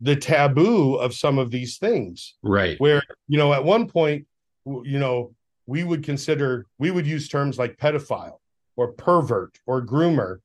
the 0.00 0.16
taboo 0.16 0.94
of 0.96 1.14
some 1.14 1.38
of 1.38 1.50
these 1.50 1.78
things 1.78 2.34
Right. 2.42 2.78
where 2.80 3.02
you 3.28 3.38
know 3.38 3.52
at 3.52 3.64
one 3.64 3.88
point 3.88 4.26
you 4.66 4.98
know 4.98 5.34
we 5.66 5.84
would 5.84 6.02
consider 6.02 6.66
we 6.78 6.90
would 6.90 7.06
use 7.06 7.28
terms 7.28 7.58
like 7.58 7.76
pedophile 7.78 8.38
or 8.76 8.92
pervert 8.92 9.58
or 9.66 9.84
groomer 9.84 10.38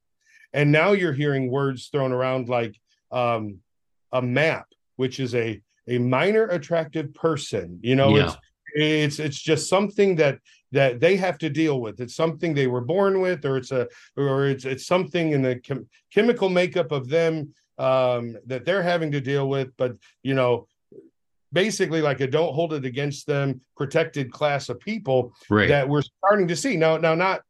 and 0.54 0.72
now 0.72 0.92
you're 0.94 1.14
hearing 1.14 1.50
words 1.52 1.88
thrown 1.88 2.12
around 2.12 2.48
like 2.50 2.76
um 3.12 3.58
a 4.14 4.22
map 4.22 4.66
which 4.98 5.20
is 5.20 5.36
a 5.36 5.62
a 5.88 5.98
minor 5.98 6.46
attractive 6.48 7.14
person 7.14 7.80
you 7.82 7.96
know 7.96 8.16
Yeah. 8.16 8.24
it's 8.26 8.38
it's 8.76 9.20
it's 9.20 9.42
just 9.42 9.68
something 9.70 10.16
that 10.18 10.40
that 10.72 11.00
they 11.00 11.16
have 11.18 11.38
to 11.40 11.50
deal 11.50 11.82
with 11.82 12.00
it's 12.00 12.16
something 12.16 12.54
they 12.54 12.68
were 12.68 12.82
born 12.82 13.22
with 13.22 13.44
or 13.46 13.58
it's 13.58 13.72
a 13.72 13.88
or 14.16 14.46
it's 14.48 14.66
it's 14.66 14.86
something 14.86 15.32
in 15.32 15.42
the 15.42 15.56
chem- 15.60 15.88
chemical 16.14 16.50
makeup 16.50 16.92
of 16.92 17.10
them 17.10 17.54
um 17.80 18.38
that 18.46 18.66
they're 18.66 18.84
having 18.84 19.12
to 19.12 19.22
deal 19.22 19.50
with 19.50 19.70
but 19.78 19.96
you 20.22 20.36
know 20.36 20.68
basically 21.52 22.02
like 22.02 22.20
a 22.20 22.28
don't 22.28 22.54
hold 22.54 22.74
it 22.74 22.86
against 22.86 23.26
them 23.26 23.60
protected 23.76 24.32
class 24.32 24.70
of 24.70 24.80
people 24.80 25.34
Right. 25.50 25.68
that 25.70 25.90
we're 25.90 26.04
starting 26.04 26.48
to 26.50 26.56
see 26.56 26.78
now 26.78 26.98
now 26.98 27.16
not 27.16 27.42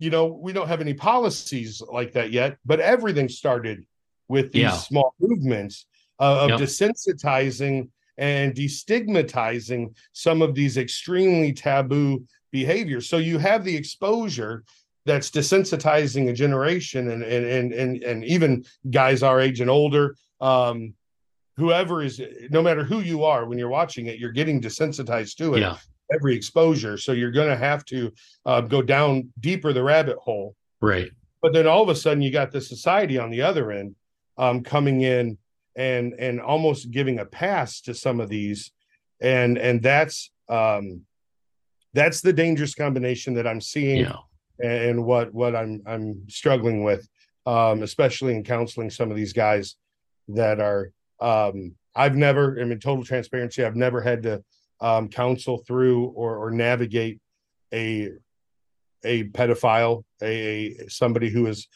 you 0.00 0.10
know 0.10 0.26
we 0.26 0.52
don't 0.52 0.66
have 0.66 0.80
any 0.80 0.94
policies 0.94 1.80
like 1.92 2.12
that 2.14 2.32
yet 2.32 2.56
but 2.64 2.80
everything 2.80 3.28
started 3.28 3.86
with 4.28 4.52
these 4.52 4.62
Yeah. 4.62 4.70
small 4.72 5.14
movements 5.20 5.86
uh, 6.18 6.40
of 6.44 6.50
Yep. 6.50 6.60
desensitizing 6.60 7.88
and 8.18 8.54
destigmatizing 8.54 9.94
some 10.12 10.42
of 10.42 10.54
these 10.54 10.76
extremely 10.76 11.52
taboo 11.52 12.24
behaviors 12.52 13.08
so 13.08 13.18
you 13.18 13.36
have 13.38 13.64
the 13.64 13.76
exposure 13.76 14.64
that's 15.04 15.30
desensitizing 15.30 16.30
a 16.30 16.32
generation 16.32 17.10
and 17.10 17.22
and 17.22 17.44
and 17.44 17.72
and, 17.72 18.02
and 18.02 18.24
even 18.24 18.64
guys 18.90 19.22
our 19.22 19.40
age 19.40 19.60
and 19.60 19.68
older 19.68 20.16
um 20.40 20.94
whoever 21.56 22.02
is 22.02 22.20
no 22.50 22.62
matter 22.62 22.82
who 22.84 23.00
you 23.00 23.22
are 23.24 23.44
when 23.46 23.58
you're 23.58 23.68
watching 23.68 24.06
it 24.06 24.18
you're 24.18 24.32
getting 24.32 24.60
desensitized 24.60 25.36
to 25.36 25.54
it 25.54 25.60
Yeah. 25.60 25.76
every 26.14 26.34
exposure 26.34 26.96
so 26.96 27.12
you're 27.12 27.30
going 27.32 27.48
to 27.50 27.56
have 27.56 27.84
to 27.86 28.12
uh, 28.46 28.62
go 28.62 28.80
down 28.80 29.28
deeper 29.40 29.72
the 29.74 29.82
rabbit 29.82 30.16
hole 30.16 30.56
Right. 30.80 31.10
but 31.42 31.52
then 31.52 31.66
all 31.66 31.82
of 31.82 31.90
a 31.90 31.94
sudden 31.96 32.22
you 32.22 32.30
got 32.30 32.50
the 32.52 32.60
society 32.62 33.18
on 33.18 33.30
the 33.30 33.42
other 33.42 33.70
end 33.72 33.94
um, 34.38 34.62
coming 34.62 35.02
in 35.02 35.38
and 35.76 36.14
and 36.18 36.40
almost 36.40 36.90
giving 36.90 37.18
a 37.18 37.24
pass 37.24 37.80
to 37.82 37.94
some 37.94 38.20
of 38.20 38.28
these 38.28 38.72
and 39.20 39.58
and 39.58 39.82
that's 39.82 40.30
um 40.48 41.02
that's 41.92 42.20
the 42.22 42.32
dangerous 42.32 42.74
combination 42.74 43.34
that 43.34 43.46
i'm 43.46 43.60
seeing 43.60 44.00
Yeah. 44.00 44.16
and 44.62 45.04
what 45.04 45.32
what 45.34 45.54
i'm 45.54 45.82
i'm 45.86 46.22
struggling 46.28 46.82
with 46.82 47.06
um 47.44 47.82
especially 47.82 48.34
in 48.34 48.42
counseling 48.42 48.90
some 48.90 49.10
of 49.10 49.16
these 49.16 49.32
guys 49.34 49.76
that 50.28 50.60
are 50.60 50.90
um 51.20 51.74
i've 51.94 52.16
never 52.16 52.58
i 52.60 52.64
mean 52.64 52.78
total 52.80 53.04
transparency 53.04 53.62
i've 53.64 53.76
never 53.76 54.00
had 54.00 54.22
to 54.22 54.42
um 54.80 55.08
counsel 55.08 55.58
through 55.66 56.06
or 56.08 56.36
or 56.36 56.50
navigate 56.50 57.20
a 57.72 58.10
a 59.04 59.24
pedophile 59.24 60.04
a, 60.22 60.26
a 60.80 60.88
somebody 60.88 61.28
who 61.30 61.44
has 61.44 61.66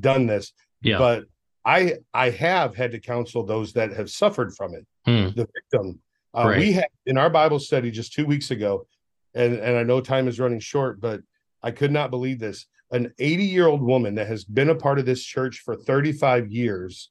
done 0.00 0.26
this 0.26 0.52
Yeah. 0.82 0.98
but 0.98 1.24
i 1.66 1.94
i 2.14 2.30
have 2.30 2.74
had 2.74 2.92
to 2.92 2.98
counsel 3.00 3.42
those 3.44 3.72
that 3.74 3.92
have 3.92 4.08
suffered 4.08 4.54
from 4.56 4.74
it 4.74 4.86
Hmm. 5.04 5.28
the 5.36 5.46
victim. 5.54 6.00
Uh, 6.34 6.54
we 6.58 6.72
had 6.72 6.88
in 7.06 7.16
our 7.18 7.30
bible 7.30 7.58
study 7.58 7.90
just 7.90 8.12
two 8.14 8.24
weeks 8.26 8.50
ago 8.50 8.86
and 9.34 9.54
and 9.58 9.76
i 9.76 9.82
know 9.82 10.00
time 10.00 10.26
is 10.28 10.40
running 10.40 10.60
short 10.60 11.00
but 11.00 11.20
i 11.62 11.70
could 11.70 11.92
not 11.92 12.10
believe 12.10 12.38
this. 12.38 12.66
An 12.92 13.12
80 13.18 13.44
year 13.44 13.66
old 13.66 13.82
woman 13.82 14.14
that 14.14 14.28
has 14.28 14.44
been 14.44 14.70
a 14.70 14.74
part 14.74 14.98
of 15.00 15.06
this 15.06 15.22
church 15.22 15.62
for 15.64 15.74
35 15.76 16.50
years 16.52 17.10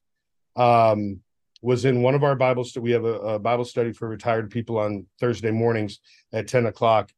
um 0.56 1.20
was 1.62 1.84
in 1.86 2.02
one 2.02 2.16
of 2.16 2.24
our 2.24 2.36
bible 2.36 2.64
study 2.64 2.84
we 2.84 2.92
have 2.92 3.04
a, 3.06 3.18
a 3.36 3.40
bible 3.40 3.66
study 3.66 3.92
for 3.92 4.08
retired 4.08 4.50
people 4.52 4.78
on 4.80 5.06
thursday 5.20 5.52
mornings 5.52 6.00
at 6.32 6.48
10 6.48 6.66
o'clock. 6.68 7.12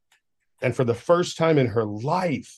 And 0.62 0.76
for 0.76 0.84
the 0.86 0.96
first 0.96 1.38
time 1.38 1.58
in 1.60 1.68
her 1.68 1.86
life 1.86 2.52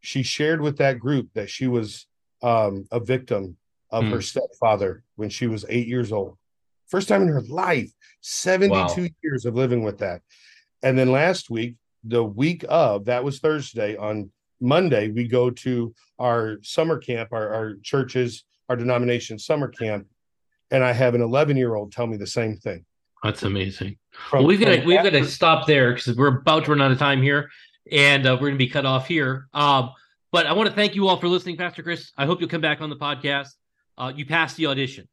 she 0.00 0.22
shared 0.22 0.60
with 0.60 0.78
that 0.78 0.98
group 0.98 1.28
that 1.34 1.50
she 1.50 1.66
was 1.66 2.06
um, 2.42 2.86
a 2.90 3.00
victim 3.00 3.56
of 3.90 4.04
Hmm. 4.04 4.10
her 4.10 4.22
stepfather 4.22 5.02
when 5.16 5.28
she 5.30 5.46
was 5.46 5.64
eight 5.68 5.86
years 5.86 6.12
old. 6.12 6.36
First 6.88 7.08
time 7.08 7.22
in 7.22 7.28
her 7.28 7.40
life, 7.42 7.90
72 8.20 8.72
Wow. 9.02 9.08
years 9.22 9.44
of 9.44 9.54
living 9.54 9.82
with 9.82 9.98
that. 9.98 10.22
And 10.82 10.98
then 10.98 11.10
last 11.10 11.50
week, 11.50 11.74
the 12.04 12.22
week 12.22 12.64
of, 12.68 13.06
that 13.06 13.24
was 13.24 13.38
Thursday, 13.40 13.96
on 13.96 14.30
Monday, 14.60 15.10
we 15.10 15.26
go 15.28 15.50
to 15.50 15.94
our 16.18 16.58
summer 16.62 16.98
camp, 16.98 17.30
our, 17.32 17.52
our 17.52 17.74
churches, 17.82 18.44
our 18.68 18.76
denomination 18.76 19.38
summer 19.38 19.68
camp. 19.68 20.06
And 20.70 20.82
I 20.84 20.92
have 20.92 21.14
an 21.14 21.22
11 21.22 21.56
year 21.56 21.74
old 21.74 21.92
tell 21.92 22.06
me 22.06 22.16
the 22.16 22.26
same 22.26 22.56
thing. 22.56 22.84
That's 23.22 23.42
amazing. 23.42 23.96
From- 24.30 24.40
well, 24.40 24.48
we've 24.48 24.60
got 24.60 24.74
to 24.76 24.84
we've 24.84 25.02
got 25.02 25.10
to 25.10 25.24
stop 25.24 25.66
there 25.66 25.94
because 25.94 26.16
we're 26.16 26.38
about 26.38 26.64
to 26.66 26.70
run 26.72 26.82
out 26.82 26.90
of 26.92 26.98
time 26.98 27.22
here, 27.22 27.50
and 27.90 28.26
uh, 28.26 28.32
we're 28.34 28.48
going 28.48 28.54
to 28.54 28.58
be 28.58 28.68
cut 28.68 28.86
off 28.86 29.08
here. 29.08 29.48
Um, 29.54 29.90
but 30.32 30.46
I 30.46 30.52
want 30.52 30.68
to 30.68 30.74
thank 30.74 30.94
you 30.94 31.08
all 31.08 31.18
for 31.18 31.28
listening, 31.28 31.56
Pastor 31.56 31.82
Chris. 31.82 32.12
I 32.16 32.26
hope 32.26 32.40
you'll 32.40 32.48
come 32.48 32.60
back 32.60 32.80
on 32.80 32.90
the 32.90 32.96
podcast. 32.96 33.48
Uh, 33.98 34.12
you 34.14 34.26
passed 34.26 34.56
the 34.56 34.66
audition, 34.66 35.08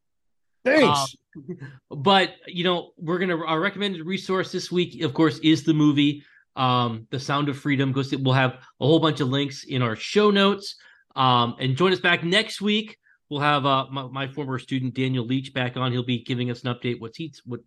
Thanks. 0.66 1.16
but 1.90 2.34
you 2.48 2.64
know 2.64 2.92
we're 2.98 3.20
gonna 3.20 3.38
our 3.38 3.60
recommended 3.60 4.06
resource 4.06 4.52
this 4.52 4.72
week, 4.72 5.02
of 5.02 5.14
course, 5.14 5.40
is 5.40 5.64
the 5.64 5.74
movie 5.74 6.24
um, 6.56 7.08
"The 7.12 7.20
Sound 7.20 7.50
of 7.50 7.58
Freedom." 7.58 7.92
Go 7.92 8.02
see. 8.02 8.16
We'll 8.16 8.34
have 8.34 8.54
a 8.80 8.86
whole 8.86 9.00
bunch 9.00 9.20
of 9.20 9.30
links 9.30 9.64
in 9.64 9.82
our 9.82 9.96
show 9.96 10.32
notes. 10.32 10.76
Um, 11.16 11.56
and 11.60 11.78
join 11.78 11.94
us 11.94 12.00
back 12.00 12.24
next 12.24 12.62
week. 12.62 12.98
We'll 13.30 13.42
have 13.42 13.66
uh, 13.66 13.86
my, 13.92 14.08
my 14.08 14.28
former 14.28 14.60
student 14.60 14.94
Daniel 14.94 15.26
Leach 15.26 15.54
back 15.54 15.78
on. 15.78 15.92
He'll 15.92 16.04
be 16.04 16.24
giving 16.24 16.52
us 16.52 16.64
an 16.64 16.74
update 16.74 17.00
what's 17.00 17.18
he's 17.18 17.42
what's 17.46 17.64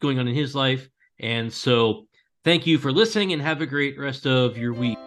going 0.00 0.18
on 0.18 0.28
in 0.28 0.34
his 0.34 0.54
life. 0.54 0.88
And 1.18 1.52
so, 1.52 2.06
thank 2.44 2.66
you 2.66 2.78
for 2.78 2.92
listening, 2.92 3.32
and 3.32 3.40
have 3.40 3.60
a 3.60 3.66
great 3.66 3.98
rest 3.98 4.26
of 4.26 4.56
your 4.56 4.72
week. 4.72 4.98